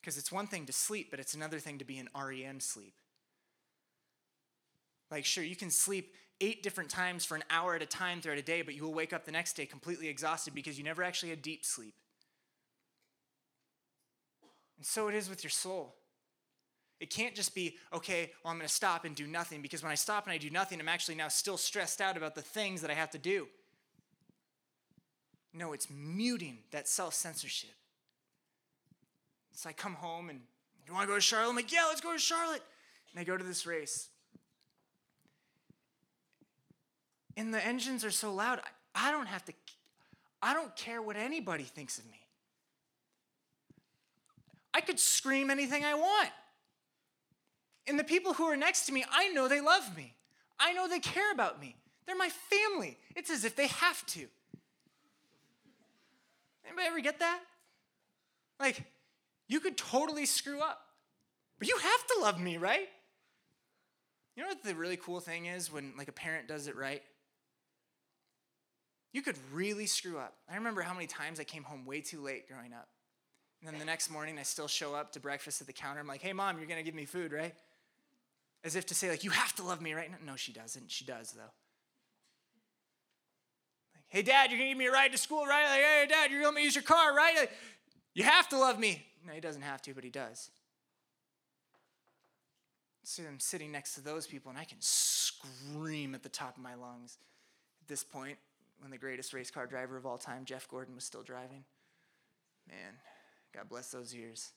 Because 0.00 0.16
it's 0.16 0.32
one 0.32 0.46
thing 0.46 0.64
to 0.64 0.72
sleep, 0.72 1.10
but 1.10 1.20
it's 1.20 1.34
another 1.34 1.58
thing 1.58 1.76
to 1.78 1.84
be 1.84 1.98
in 1.98 2.08
REM 2.18 2.58
sleep. 2.58 2.94
Like, 5.10 5.26
sure, 5.26 5.44
you 5.44 5.54
can 5.54 5.68
sleep 5.68 6.14
eight 6.40 6.62
different 6.62 6.88
times 6.88 7.26
for 7.26 7.34
an 7.34 7.44
hour 7.50 7.74
at 7.74 7.82
a 7.82 7.86
time 7.86 8.22
throughout 8.22 8.38
a 8.38 8.42
day, 8.42 8.62
but 8.62 8.74
you 8.74 8.82
will 8.82 8.94
wake 8.94 9.12
up 9.12 9.26
the 9.26 9.30
next 9.30 9.52
day 9.52 9.66
completely 9.66 10.08
exhausted 10.08 10.54
because 10.54 10.78
you 10.78 10.84
never 10.84 11.02
actually 11.02 11.28
had 11.28 11.42
deep 11.42 11.66
sleep. 11.66 11.94
And 14.78 14.86
so 14.86 15.06
it 15.08 15.14
is 15.14 15.28
with 15.28 15.44
your 15.44 15.50
soul. 15.50 15.96
It 17.02 17.10
can't 17.10 17.34
just 17.34 17.52
be, 17.52 17.78
okay, 17.92 18.30
well, 18.44 18.52
I'm 18.52 18.58
going 18.58 18.68
to 18.68 18.72
stop 18.72 19.04
and 19.04 19.16
do 19.16 19.26
nothing 19.26 19.60
because 19.60 19.82
when 19.82 19.90
I 19.90 19.96
stop 19.96 20.24
and 20.24 20.32
I 20.32 20.38
do 20.38 20.50
nothing, 20.50 20.78
I'm 20.78 20.88
actually 20.88 21.16
now 21.16 21.26
still 21.26 21.56
stressed 21.56 22.00
out 22.00 22.16
about 22.16 22.36
the 22.36 22.42
things 22.42 22.80
that 22.80 22.92
I 22.92 22.94
have 22.94 23.10
to 23.10 23.18
do. 23.18 23.48
No, 25.52 25.72
it's 25.72 25.88
muting 25.90 26.58
that 26.70 26.86
self 26.86 27.14
censorship. 27.14 27.72
So 29.50 29.68
I 29.68 29.72
come 29.72 29.94
home 29.94 30.30
and, 30.30 30.42
you 30.86 30.94
want 30.94 31.02
to 31.02 31.08
go 31.08 31.16
to 31.16 31.20
Charlotte? 31.20 31.50
I'm 31.50 31.56
like, 31.56 31.72
yeah, 31.72 31.86
let's 31.88 32.00
go 32.00 32.12
to 32.12 32.20
Charlotte. 32.20 32.62
And 33.10 33.20
I 33.20 33.24
go 33.24 33.36
to 33.36 33.42
this 33.42 33.66
race. 33.66 34.06
And 37.36 37.52
the 37.52 37.66
engines 37.66 38.04
are 38.04 38.12
so 38.12 38.32
loud, 38.32 38.60
I, 38.94 39.08
I 39.08 39.10
don't 39.10 39.26
have 39.26 39.44
to, 39.46 39.52
I 40.40 40.54
don't 40.54 40.74
care 40.76 41.02
what 41.02 41.16
anybody 41.16 41.64
thinks 41.64 41.98
of 41.98 42.04
me. 42.04 42.20
I 44.72 44.80
could 44.80 45.00
scream 45.00 45.50
anything 45.50 45.84
I 45.84 45.94
want. 45.94 46.28
And 47.86 47.98
the 47.98 48.04
people 48.04 48.32
who 48.34 48.44
are 48.44 48.56
next 48.56 48.86
to 48.86 48.92
me, 48.92 49.04
I 49.10 49.28
know 49.28 49.48
they 49.48 49.60
love 49.60 49.96
me. 49.96 50.14
I 50.58 50.72
know 50.72 50.88
they 50.88 51.00
care 51.00 51.32
about 51.32 51.60
me. 51.60 51.76
They're 52.06 52.16
my 52.16 52.28
family. 52.28 52.96
It's 53.16 53.30
as 53.30 53.44
if 53.44 53.56
they 53.56 53.66
have 53.66 54.04
to. 54.06 54.26
Anybody 56.66 56.86
ever 56.86 57.00
get 57.00 57.18
that? 57.18 57.40
Like, 58.60 58.84
you 59.48 59.60
could 59.60 59.76
totally 59.76 60.26
screw 60.26 60.60
up, 60.60 60.80
but 61.58 61.68
you 61.68 61.76
have 61.76 62.06
to 62.06 62.18
love 62.22 62.40
me, 62.40 62.56
right? 62.56 62.88
You 64.36 64.42
know 64.42 64.48
what 64.48 64.62
the 64.62 64.74
really 64.74 64.96
cool 64.96 65.20
thing 65.20 65.46
is 65.46 65.70
when 65.70 65.92
like 65.98 66.08
a 66.08 66.12
parent 66.12 66.48
does 66.48 66.66
it 66.66 66.76
right? 66.76 67.02
You 69.12 69.20
could 69.20 69.36
really 69.52 69.86
screw 69.86 70.16
up. 70.16 70.34
I 70.50 70.56
remember 70.56 70.80
how 70.80 70.94
many 70.94 71.06
times 71.06 71.38
I 71.38 71.44
came 71.44 71.64
home 71.64 71.84
way 71.84 72.00
too 72.00 72.22
late 72.22 72.48
growing 72.48 72.72
up. 72.72 72.88
And 73.60 73.70
then 73.70 73.78
the 73.78 73.84
next 73.84 74.10
morning, 74.10 74.38
I 74.38 74.42
still 74.42 74.66
show 74.66 74.94
up 74.94 75.12
to 75.12 75.20
breakfast 75.20 75.60
at 75.60 75.66
the 75.66 75.72
counter. 75.72 76.00
I'm 76.00 76.06
like, 76.06 76.22
hey, 76.22 76.32
mom, 76.32 76.58
you're 76.58 76.66
to 76.66 76.82
give 76.82 76.94
me 76.94 77.04
food, 77.04 77.32
right? 77.32 77.54
As 78.64 78.76
if 78.76 78.86
to 78.86 78.94
say, 78.94 79.10
like, 79.10 79.24
you 79.24 79.30
have 79.30 79.54
to 79.56 79.64
love 79.64 79.80
me, 79.80 79.92
right? 79.92 80.10
now. 80.10 80.18
No, 80.24 80.36
she 80.36 80.52
doesn't. 80.52 80.90
She 80.90 81.04
does, 81.04 81.32
though. 81.32 81.40
Like, 83.94 84.04
hey, 84.08 84.22
dad, 84.22 84.50
you're 84.50 84.58
going 84.58 84.68
to 84.68 84.74
give 84.74 84.78
me 84.78 84.86
a 84.86 84.92
ride 84.92 85.12
to 85.12 85.18
school, 85.18 85.44
right? 85.46 85.64
Like, 85.64 85.80
hey, 85.80 86.06
dad, 86.08 86.30
you're 86.30 86.40
going 86.40 86.52
to 86.52 86.54
let 86.54 86.60
me 86.60 86.64
use 86.64 86.74
your 86.74 86.84
car, 86.84 87.14
right? 87.14 87.36
Like, 87.36 87.50
you 88.14 88.24
have 88.24 88.48
to 88.50 88.58
love 88.58 88.78
me. 88.78 89.04
No, 89.26 89.32
he 89.32 89.40
doesn't 89.40 89.62
have 89.62 89.82
to, 89.82 89.94
but 89.94 90.04
he 90.04 90.10
does. 90.10 90.50
So 93.04 93.24
I'm 93.28 93.40
sitting 93.40 93.72
next 93.72 93.94
to 93.94 94.00
those 94.00 94.26
people, 94.26 94.50
and 94.50 94.58
I 94.58 94.64
can 94.64 94.78
scream 94.80 96.14
at 96.14 96.22
the 96.22 96.28
top 96.28 96.56
of 96.56 96.62
my 96.62 96.74
lungs. 96.74 97.18
At 97.80 97.88
this 97.88 98.04
point, 98.04 98.38
when 98.78 98.90
the 98.90 98.98
greatest 98.98 99.32
race 99.32 99.50
car 99.50 99.66
driver 99.66 99.96
of 99.96 100.06
all 100.06 100.18
time, 100.18 100.44
Jeff 100.44 100.68
Gordon, 100.68 100.94
was 100.94 101.04
still 101.04 101.22
driving. 101.22 101.64
Man, 102.68 102.94
God 103.52 103.68
bless 103.68 103.90
those 103.90 104.14
years. 104.14 104.52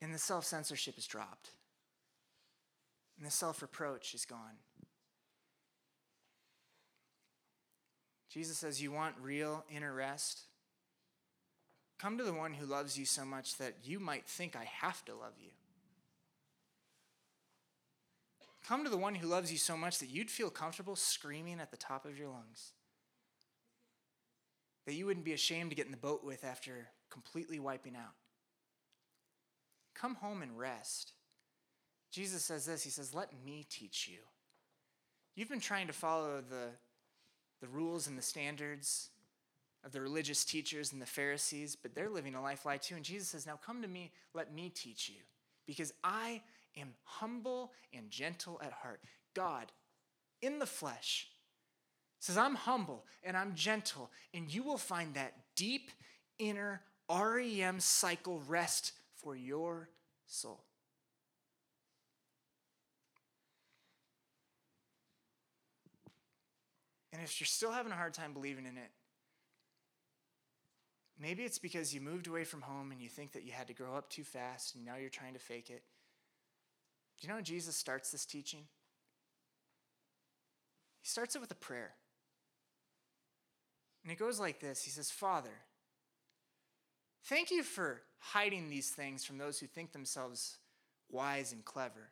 And 0.00 0.12
the 0.12 0.18
self 0.18 0.44
censorship 0.44 0.98
is 0.98 1.06
dropped. 1.06 1.50
And 3.22 3.26
the 3.28 3.32
self 3.32 3.62
reproach 3.62 4.14
is 4.14 4.24
gone. 4.24 4.58
Jesus 8.28 8.58
says, 8.58 8.82
You 8.82 8.90
want 8.90 9.14
real 9.22 9.64
inner 9.70 9.94
rest? 9.94 10.40
Come 12.00 12.18
to 12.18 12.24
the 12.24 12.32
one 12.32 12.52
who 12.52 12.66
loves 12.66 12.98
you 12.98 13.04
so 13.06 13.24
much 13.24 13.58
that 13.58 13.74
you 13.84 14.00
might 14.00 14.26
think 14.26 14.56
I 14.56 14.64
have 14.64 15.04
to 15.04 15.14
love 15.14 15.34
you. 15.40 15.50
Come 18.66 18.82
to 18.82 18.90
the 18.90 18.96
one 18.96 19.14
who 19.14 19.28
loves 19.28 19.52
you 19.52 19.58
so 19.58 19.76
much 19.76 20.00
that 20.00 20.10
you'd 20.10 20.28
feel 20.28 20.50
comfortable 20.50 20.96
screaming 20.96 21.60
at 21.60 21.70
the 21.70 21.76
top 21.76 22.04
of 22.04 22.18
your 22.18 22.26
lungs 22.26 22.72
that 24.84 24.94
you 24.94 25.06
wouldn't 25.06 25.24
be 25.24 25.32
ashamed 25.32 25.70
to 25.70 25.76
get 25.76 25.86
in 25.86 25.92
the 25.92 25.96
boat 25.96 26.24
with 26.24 26.44
after 26.44 26.88
completely 27.08 27.60
wiping 27.60 27.94
out. 27.94 28.14
Come 29.94 30.16
home 30.16 30.42
and 30.42 30.58
rest. 30.58 31.12
Jesus 32.12 32.44
says 32.44 32.66
this 32.66 32.84
He 32.84 32.90
says, 32.90 33.14
Let 33.14 33.30
me 33.44 33.66
teach 33.68 34.08
you. 34.08 34.18
You've 35.34 35.48
been 35.48 35.60
trying 35.60 35.86
to 35.86 35.92
follow 35.92 36.42
the, 36.42 36.68
the 37.60 37.68
rules 37.68 38.06
and 38.06 38.16
the 38.16 38.22
standards 38.22 39.08
of 39.84 39.90
the 39.90 40.00
religious 40.00 40.44
teachers 40.44 40.92
and 40.92 41.02
the 41.02 41.06
Pharisees, 41.06 41.74
but 41.74 41.94
they're 41.94 42.10
living 42.10 42.34
a 42.34 42.42
life 42.42 42.64
lie 42.66 42.76
too. 42.76 42.94
And 42.94 43.04
Jesus 43.04 43.28
says, 43.28 43.46
Now 43.46 43.58
come 43.64 43.82
to 43.82 43.88
me, 43.88 44.12
let 44.34 44.54
me 44.54 44.68
teach 44.68 45.08
you, 45.08 45.22
because 45.66 45.92
I 46.04 46.42
am 46.76 46.94
humble 47.02 47.72
and 47.92 48.10
gentle 48.10 48.60
at 48.62 48.72
heart. 48.72 49.00
God, 49.34 49.72
in 50.42 50.58
the 50.58 50.66
flesh, 50.66 51.28
says, 52.20 52.36
I'm 52.36 52.54
humble 52.54 53.06
and 53.24 53.36
I'm 53.36 53.54
gentle, 53.54 54.10
and 54.34 54.52
you 54.52 54.62
will 54.62 54.78
find 54.78 55.14
that 55.14 55.34
deep 55.56 55.90
inner 56.38 56.82
REM 57.10 57.80
cycle 57.80 58.42
rest 58.46 58.92
for 59.16 59.34
your 59.34 59.88
soul. 60.26 60.62
And 67.12 67.20
if 67.22 67.40
you're 67.40 67.46
still 67.46 67.72
having 67.72 67.92
a 67.92 67.96
hard 67.96 68.14
time 68.14 68.32
believing 68.32 68.64
in 68.64 68.78
it, 68.78 68.90
maybe 71.20 71.42
it's 71.42 71.58
because 71.58 71.94
you 71.94 72.00
moved 72.00 72.26
away 72.26 72.44
from 72.44 72.62
home 72.62 72.90
and 72.90 73.00
you 73.00 73.08
think 73.08 73.32
that 73.32 73.44
you 73.44 73.52
had 73.52 73.68
to 73.68 73.74
grow 73.74 73.94
up 73.94 74.08
too 74.08 74.24
fast 74.24 74.74
and 74.74 74.84
now 74.84 74.96
you're 74.96 75.10
trying 75.10 75.34
to 75.34 75.38
fake 75.38 75.70
it. 75.70 75.82
Do 77.20 77.26
you 77.26 77.32
know 77.32 77.40
Jesus 77.40 77.76
starts 77.76 78.10
this 78.10 78.24
teaching? 78.24 78.64
He 81.02 81.08
starts 81.08 81.36
it 81.36 81.40
with 81.40 81.50
a 81.50 81.56
prayer. 81.56 81.92
And 84.02 84.10
it 84.12 84.18
goes 84.18 84.40
like 84.40 84.60
this 84.60 84.82
He 84.82 84.90
says, 84.90 85.10
Father, 85.10 85.62
thank 87.24 87.50
you 87.50 87.62
for 87.62 88.02
hiding 88.18 88.70
these 88.70 88.90
things 88.90 89.24
from 89.24 89.38
those 89.38 89.58
who 89.58 89.66
think 89.66 89.92
themselves 89.92 90.58
wise 91.10 91.52
and 91.52 91.64
clever. 91.64 92.10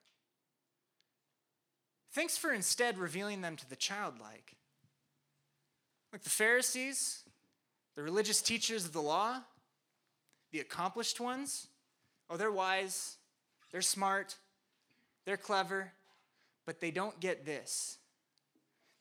Thanks 2.12 2.36
for 2.36 2.52
instead 2.52 2.98
revealing 2.98 3.40
them 3.40 3.56
to 3.56 3.68
the 3.68 3.76
childlike. 3.76 4.56
Like 6.12 6.22
the 6.22 6.30
Pharisees, 6.30 7.22
the 7.96 8.02
religious 8.02 8.42
teachers 8.42 8.84
of 8.84 8.92
the 8.92 9.02
law, 9.02 9.40
the 10.52 10.60
accomplished 10.60 11.20
ones. 11.20 11.68
Oh, 12.28 12.36
they're 12.36 12.50
wise, 12.50 13.16
they're 13.70 13.82
smart, 13.82 14.36
they're 15.24 15.36
clever, 15.36 15.92
but 16.66 16.80
they 16.80 16.90
don't 16.90 17.18
get 17.20 17.44
this. 17.44 17.98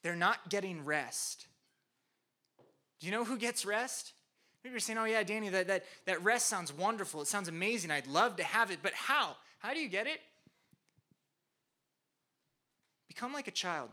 They're 0.03 0.15
not 0.15 0.49
getting 0.49 0.85
rest. 0.85 1.47
Do 2.99 3.07
you 3.07 3.11
know 3.11 3.23
who 3.23 3.37
gets 3.37 3.65
rest? 3.65 4.13
Maybe 4.63 4.73
you're 4.73 4.79
saying, 4.79 4.99
oh, 4.99 5.05
yeah, 5.05 5.23
Danny, 5.23 5.49
that, 5.49 5.67
that, 5.67 5.85
that 6.05 6.23
rest 6.23 6.47
sounds 6.47 6.73
wonderful. 6.73 7.21
It 7.21 7.27
sounds 7.27 7.47
amazing. 7.47 7.91
I'd 7.91 8.07
love 8.07 8.35
to 8.37 8.43
have 8.43 8.71
it, 8.71 8.79
but 8.83 8.93
how? 8.93 9.37
How 9.59 9.73
do 9.73 9.79
you 9.79 9.87
get 9.87 10.05
it? 10.07 10.19
Become 13.07 13.33
like 13.33 13.47
a 13.47 13.51
child. 13.51 13.89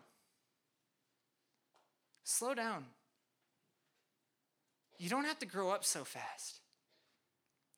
Slow 2.25 2.55
down. 2.55 2.85
You 4.99 5.09
don't 5.09 5.25
have 5.25 5.39
to 5.41 5.47
grow 5.47 5.71
up 5.71 5.85
so 5.85 6.05
fast. 6.05 6.61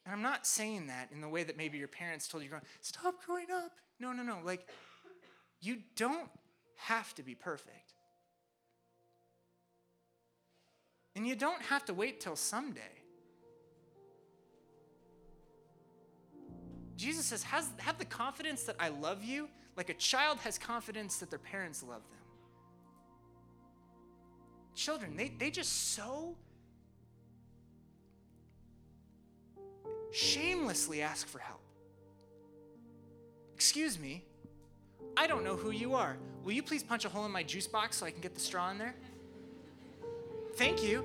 And 0.04 0.14
I'm 0.14 0.22
not 0.22 0.46
saying 0.46 0.86
that 0.86 1.10
in 1.12 1.20
the 1.20 1.28
way 1.28 1.42
that 1.42 1.56
maybe 1.56 1.78
your 1.78 1.88
parents 1.88 2.28
told 2.28 2.42
you, 2.42 2.50
stop 2.80 3.24
growing 3.26 3.50
up. 3.52 3.72
No, 4.00 4.12
no, 4.12 4.22
no. 4.22 4.38
Like, 4.44 4.68
you 5.60 5.78
don't 5.96 6.30
have 6.76 7.14
to 7.16 7.22
be 7.22 7.34
perfect. 7.34 7.92
And 11.16 11.26
you 11.26 11.34
don't 11.34 11.62
have 11.62 11.84
to 11.86 11.94
wait 11.94 12.20
till 12.20 12.36
someday. 12.36 12.80
Jesus 16.96 17.26
says, 17.26 17.42
have 17.42 17.98
the 17.98 18.04
confidence 18.04 18.62
that 18.64 18.76
I 18.78 18.88
love 18.88 19.22
you 19.22 19.48
like 19.76 19.90
a 19.90 19.94
child 19.94 20.38
has 20.38 20.58
confidence 20.58 21.18
that 21.18 21.30
their 21.30 21.38
parents 21.38 21.84
love 21.84 22.02
them. 22.10 22.18
Children, 24.74 25.16
they, 25.16 25.32
they 25.38 25.50
just 25.50 25.94
so 25.94 26.36
shamelessly 30.10 31.02
ask 31.02 31.26
for 31.26 31.38
help. 31.38 31.60
Excuse 33.54 33.98
me, 33.98 34.24
I 35.16 35.26
don't 35.26 35.44
know 35.44 35.56
who 35.56 35.70
you 35.70 35.94
are. 35.94 36.16
Will 36.44 36.52
you 36.52 36.62
please 36.62 36.82
punch 36.82 37.04
a 37.04 37.08
hole 37.08 37.26
in 37.26 37.32
my 37.32 37.42
juice 37.42 37.66
box 37.66 37.96
so 37.96 38.06
I 38.06 38.10
can 38.10 38.20
get 38.20 38.34
the 38.34 38.40
straw 38.40 38.70
in 38.70 38.78
there? 38.78 38.94
Thank 40.56 40.82
you. 40.82 41.04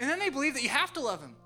And 0.00 0.10
then 0.10 0.18
they 0.18 0.28
believe 0.28 0.54
that 0.54 0.62
you 0.62 0.68
have 0.68 0.92
to 0.94 1.00
love 1.00 1.20
him. 1.20 1.36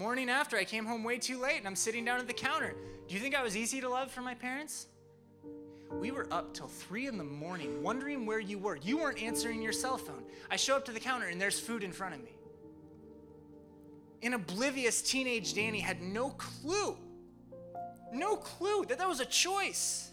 Morning 0.00 0.30
after, 0.30 0.56
I 0.56 0.64
came 0.64 0.86
home 0.86 1.04
way 1.04 1.18
too 1.18 1.38
late 1.38 1.58
and 1.58 1.66
I'm 1.66 1.76
sitting 1.76 2.06
down 2.06 2.20
at 2.20 2.26
the 2.26 2.32
counter. 2.32 2.74
Do 3.06 3.14
you 3.14 3.20
think 3.20 3.34
I 3.34 3.42
was 3.42 3.54
easy 3.54 3.82
to 3.82 3.88
love 3.90 4.10
for 4.10 4.22
my 4.22 4.32
parents? 4.32 4.86
We 5.92 6.10
were 6.10 6.26
up 6.30 6.54
till 6.54 6.68
three 6.68 7.06
in 7.06 7.18
the 7.18 7.24
morning 7.24 7.82
wondering 7.82 8.24
where 8.24 8.38
you 8.40 8.58
were. 8.58 8.76
You 8.76 8.96
weren't 8.96 9.22
answering 9.22 9.60
your 9.60 9.74
cell 9.74 9.98
phone. 9.98 10.22
I 10.50 10.56
show 10.56 10.74
up 10.74 10.86
to 10.86 10.92
the 10.92 11.00
counter 11.00 11.26
and 11.26 11.38
there's 11.38 11.60
food 11.60 11.84
in 11.84 11.92
front 11.92 12.14
of 12.14 12.22
me. 12.22 12.30
An 14.22 14.32
oblivious 14.32 15.02
teenage 15.02 15.52
Danny 15.52 15.80
had 15.80 16.00
no 16.00 16.30
clue, 16.30 16.96
no 18.10 18.36
clue 18.36 18.86
that 18.86 18.96
that 18.96 19.06
was 19.06 19.20
a 19.20 19.26
choice. 19.26 20.12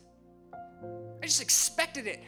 I 1.24 1.26
just 1.26 1.42
expected 1.42 2.08
it. 2.08 2.22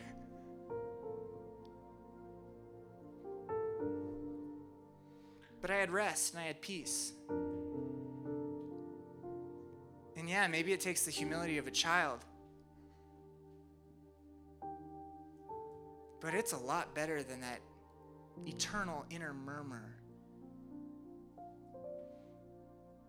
But 5.62 5.72
I 5.72 5.76
had 5.76 5.92
rest 5.92 6.34
and 6.34 6.42
I 6.42 6.46
had 6.46 6.62
peace. 6.62 7.12
Yeah, 10.30 10.46
maybe 10.46 10.74
it 10.74 10.80
takes 10.80 11.06
the 11.06 11.12
humility 11.12 11.58
of 11.58 11.66
a 11.66 11.72
child. 11.72 12.20
But 16.22 16.36
it's 16.36 16.54
a 16.54 16.58
lot 16.58 16.94
better 16.94 17.24
than 17.24 17.42
that 17.42 17.62
eternal 18.46 19.06
inner 19.10 19.34
murmur 19.34 19.96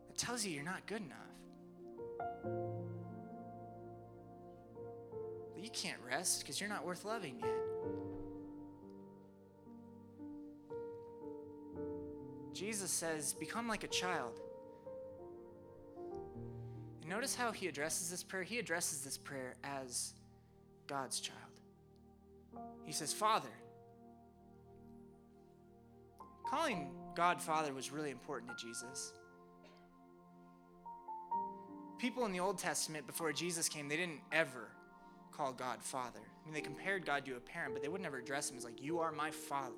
that 0.09 0.17
tells 0.17 0.47
you 0.47 0.53
you're 0.53 0.65
not 0.65 0.87
good 0.87 1.03
enough. 1.03 1.19
That 5.55 5.63
you 5.63 5.71
can't 5.75 5.99
rest 6.09 6.41
because 6.41 6.59
you're 6.59 6.71
not 6.71 6.87
worth 6.87 7.05
loving 7.05 7.39
yet. 7.39 7.51
Jesus 12.55 12.91
says, 12.91 13.35
Become 13.35 13.69
like 13.69 13.85
a 13.85 13.89
child. 13.89 14.41
Notice 17.11 17.35
how 17.35 17.51
he 17.51 17.67
addresses 17.67 18.09
this 18.09 18.23
prayer. 18.23 18.45
He 18.45 18.61
addresses 18.61 19.01
this 19.01 19.19
prayer 19.19 19.57
as 19.65 20.15
God's 20.87 21.19
child. 21.19 21.39
He 22.85 22.93
says, 22.93 23.13
Father. 23.13 23.49
Calling 26.49 26.93
God 27.17 27.43
Father 27.43 27.75
was 27.75 27.91
really 27.91 28.13
important 28.13 28.57
to 28.57 28.65
Jesus. 28.65 29.13
People 31.99 32.27
in 32.27 32.33
the 32.33 32.39
Old 32.39 32.59
Testament, 32.59 33.09
before 33.09 33.33
Jesus 33.33 33.69
came, 33.69 33.89
they 33.89 33.97
didn't 33.97 34.21
ever 34.31 34.69
call 35.33 35.53
God 35.53 35.83
Father. 35.83 36.21
I 36.21 36.47
mean, 36.47 36.55
they 36.55 36.61
compared 36.61 37.05
God 37.05 37.27
to 37.27 37.35
a 37.35 37.41
parent, 37.41 37.75
but 37.75 37.83
they 37.83 37.89
would 37.89 38.01
never 38.01 38.19
address 38.19 38.49
him 38.49 38.57
as 38.57 38.65
like, 38.65 38.81
You 38.81 39.01
are 39.01 39.11
my 39.11 39.33
Father. 39.33 39.75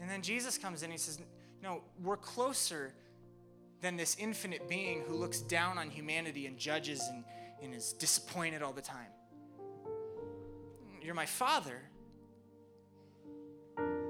And 0.00 0.08
then 0.08 0.22
Jesus 0.22 0.56
comes 0.56 0.82
in 0.82 0.86
and 0.86 0.92
he 0.92 0.98
says, 0.98 1.18
No, 1.60 1.82
we're 2.00 2.16
closer 2.16 2.94
than 3.84 3.98
this 3.98 4.16
infinite 4.18 4.66
being 4.66 5.02
who 5.06 5.14
looks 5.14 5.42
down 5.42 5.76
on 5.76 5.90
humanity 5.90 6.46
and 6.46 6.56
judges 6.56 7.02
and, 7.12 7.22
and 7.62 7.74
is 7.74 7.92
disappointed 7.92 8.62
all 8.62 8.72
the 8.72 8.80
time. 8.80 9.12
You're 11.02 11.14
my 11.14 11.26
father. 11.26 11.82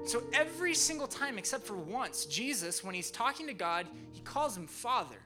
So 0.05 0.23
every 0.31 0.73
single 0.75 1.07
time, 1.07 1.37
except 1.37 1.67
for 1.67 1.75
once, 1.75 2.25
Jesus, 2.25 2.85
when 2.85 2.95
he's 2.95 3.11
talking 3.11 3.47
to 3.47 3.53
God, 3.53 3.85
he 4.13 4.21
calls 4.21 4.55
him 4.55 4.65
Father. 4.65 5.19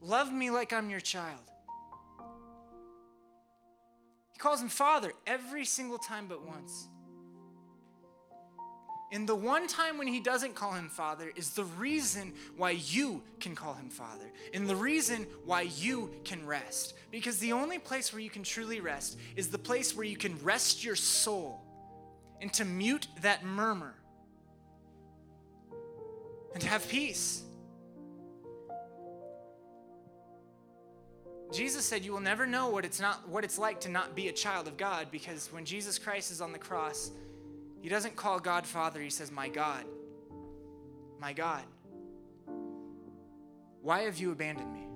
Love 0.00 0.32
me 0.32 0.50
like 0.50 0.72
I'm 0.72 0.90
your 0.90 0.98
child. 0.98 1.48
He 4.32 4.38
calls 4.38 4.60
him 4.60 4.68
Father 4.68 5.12
every 5.28 5.64
single 5.64 5.98
time 5.98 6.26
but 6.26 6.44
once. 6.44 6.88
And 9.12 9.28
the 9.28 9.34
one 9.34 9.68
time 9.68 9.98
when 9.98 10.08
he 10.08 10.18
doesn't 10.18 10.54
call 10.54 10.72
him 10.72 10.88
father 10.88 11.30
is 11.36 11.50
the 11.50 11.64
reason 11.64 12.32
why 12.56 12.70
you 12.70 13.22
can 13.38 13.54
call 13.54 13.74
him 13.74 13.88
father, 13.88 14.30
and 14.52 14.68
the 14.68 14.74
reason 14.74 15.26
why 15.44 15.62
you 15.62 16.10
can 16.24 16.44
rest. 16.44 16.94
Because 17.10 17.38
the 17.38 17.52
only 17.52 17.78
place 17.78 18.12
where 18.12 18.20
you 18.20 18.30
can 18.30 18.42
truly 18.42 18.80
rest 18.80 19.18
is 19.36 19.48
the 19.48 19.58
place 19.58 19.94
where 19.94 20.06
you 20.06 20.16
can 20.16 20.36
rest 20.42 20.84
your 20.84 20.96
soul 20.96 21.60
and 22.40 22.52
to 22.54 22.64
mute 22.64 23.06
that 23.22 23.44
murmur 23.44 23.94
and 26.54 26.62
have 26.62 26.88
peace. 26.88 27.42
Jesus 31.52 31.84
said, 31.84 32.04
You 32.04 32.12
will 32.12 32.20
never 32.20 32.46
know 32.46 32.68
what 32.68 32.84
it's, 32.84 33.00
not, 33.00 33.28
what 33.28 33.44
it's 33.44 33.58
like 33.58 33.80
to 33.82 33.88
not 33.88 34.16
be 34.16 34.28
a 34.28 34.32
child 34.32 34.66
of 34.66 34.76
God 34.76 35.08
because 35.12 35.52
when 35.52 35.64
Jesus 35.64 35.98
Christ 35.98 36.32
is 36.32 36.40
on 36.40 36.52
the 36.52 36.58
cross, 36.58 37.12
he 37.84 37.90
doesn't 37.90 38.16
call 38.16 38.40
God 38.40 38.64
Father, 38.64 38.98
he 38.98 39.10
says, 39.10 39.30
My 39.30 39.50
God, 39.50 39.84
my 41.20 41.34
God, 41.34 41.64
why 43.82 44.04
have 44.04 44.16
you 44.16 44.32
abandoned 44.32 44.72
me? 44.72 44.86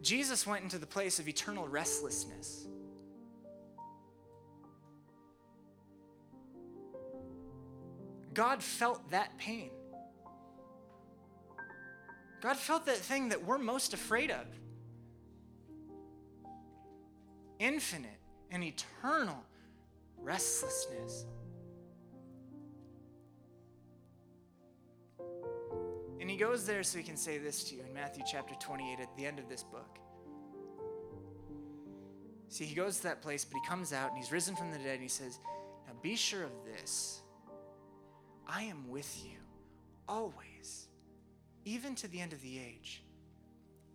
Jesus 0.00 0.46
went 0.46 0.62
into 0.62 0.78
the 0.78 0.86
place 0.86 1.18
of 1.18 1.28
eternal 1.28 1.68
restlessness. 1.68 2.66
God 8.32 8.62
felt 8.62 9.10
that 9.10 9.36
pain. 9.36 9.68
God 12.40 12.56
felt 12.56 12.86
that 12.86 12.96
thing 12.96 13.28
that 13.28 13.44
we're 13.44 13.58
most 13.58 13.92
afraid 13.92 14.30
of 14.30 14.46
infinite 17.58 18.19
and 18.50 18.64
eternal 18.64 19.44
restlessness. 20.18 21.26
And 26.20 26.28
he 26.28 26.36
goes 26.36 26.66
there 26.66 26.82
so 26.82 26.98
he 26.98 27.04
can 27.04 27.16
say 27.16 27.38
this 27.38 27.64
to 27.64 27.76
you 27.76 27.82
in 27.82 27.94
Matthew 27.94 28.22
chapter 28.30 28.54
28 28.60 29.00
at 29.00 29.16
the 29.16 29.24
end 29.24 29.38
of 29.38 29.48
this 29.48 29.62
book. 29.62 29.98
See, 32.48 32.64
he 32.64 32.74
goes 32.74 32.98
to 32.98 33.02
that 33.04 33.22
place, 33.22 33.44
but 33.44 33.58
he 33.62 33.66
comes 33.68 33.92
out 33.92 34.10
and 34.10 34.18
he's 34.18 34.32
risen 34.32 34.56
from 34.56 34.72
the 34.72 34.78
dead 34.78 34.94
and 34.94 35.02
he 35.02 35.08
says, 35.08 35.38
Now 35.86 35.94
be 36.02 36.16
sure 36.16 36.42
of 36.42 36.52
this 36.64 37.22
I 38.46 38.62
am 38.62 38.88
with 38.88 39.24
you 39.24 39.38
always, 40.08 40.88
even 41.64 41.94
to 41.94 42.08
the 42.08 42.20
end 42.20 42.32
of 42.32 42.42
the 42.42 42.58
age. 42.58 43.04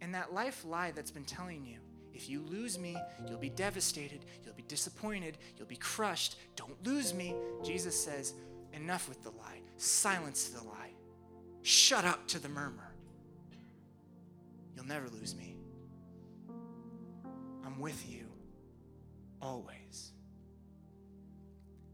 And 0.01 0.13
that 0.15 0.33
life 0.33 0.63
lie 0.65 0.91
that's 0.91 1.11
been 1.11 1.25
telling 1.25 1.65
you, 1.65 1.79
if 2.15 2.29
you 2.29 2.41
lose 2.41 2.79
me, 2.79 2.95
you'll 3.27 3.37
be 3.37 3.49
devastated, 3.49 4.25
you'll 4.43 4.55
be 4.55 4.63
disappointed, 4.63 5.37
you'll 5.57 5.67
be 5.67 5.75
crushed, 5.75 6.37
don't 6.55 6.81
lose 6.85 7.13
me. 7.13 7.35
Jesus 7.63 8.01
says, 8.01 8.33
Enough 8.73 9.07
with 9.07 9.23
the 9.23 9.31
lie, 9.31 9.61
silence 9.77 10.45
the 10.49 10.63
lie, 10.63 10.91
shut 11.61 12.05
up 12.05 12.27
to 12.27 12.39
the 12.39 12.49
murmur. 12.49 12.91
You'll 14.75 14.85
never 14.85 15.07
lose 15.09 15.35
me. 15.35 15.57
I'm 17.65 17.79
with 17.79 18.09
you 18.09 18.27
always. 19.41 20.11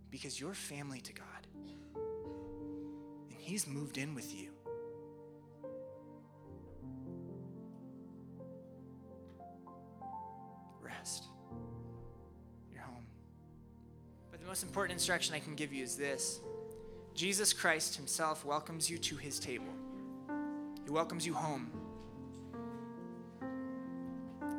Because 0.10 0.40
you're 0.40 0.54
family 0.54 1.02
to 1.02 1.14
God. 1.14 1.26
And 1.96 3.40
He's 3.40 3.68
moved 3.68 3.98
in 3.98 4.14
with 4.14 4.36
you. 4.36 4.52
Most 14.52 14.64
important 14.64 14.92
instruction 14.92 15.34
I 15.34 15.40
can 15.40 15.56
give 15.56 15.72
you 15.72 15.82
is 15.82 15.96
this 15.96 16.42
Jesus 17.16 17.54
Christ 17.54 17.96
Himself 17.96 18.44
welcomes 18.44 18.90
you 18.90 18.98
to 18.98 19.16
His 19.16 19.40
table, 19.40 19.74
He 20.84 20.90
welcomes 20.90 21.26
you 21.26 21.34
home. 21.34 21.72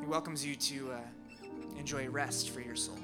He 0.01 0.07
welcomes 0.07 0.47
you 0.47 0.55
to 0.55 0.93
uh, 0.93 1.01
enjoy 1.79 2.09
rest 2.09 2.49
for 2.49 2.63
your 2.63 2.75
soul. 2.75 2.97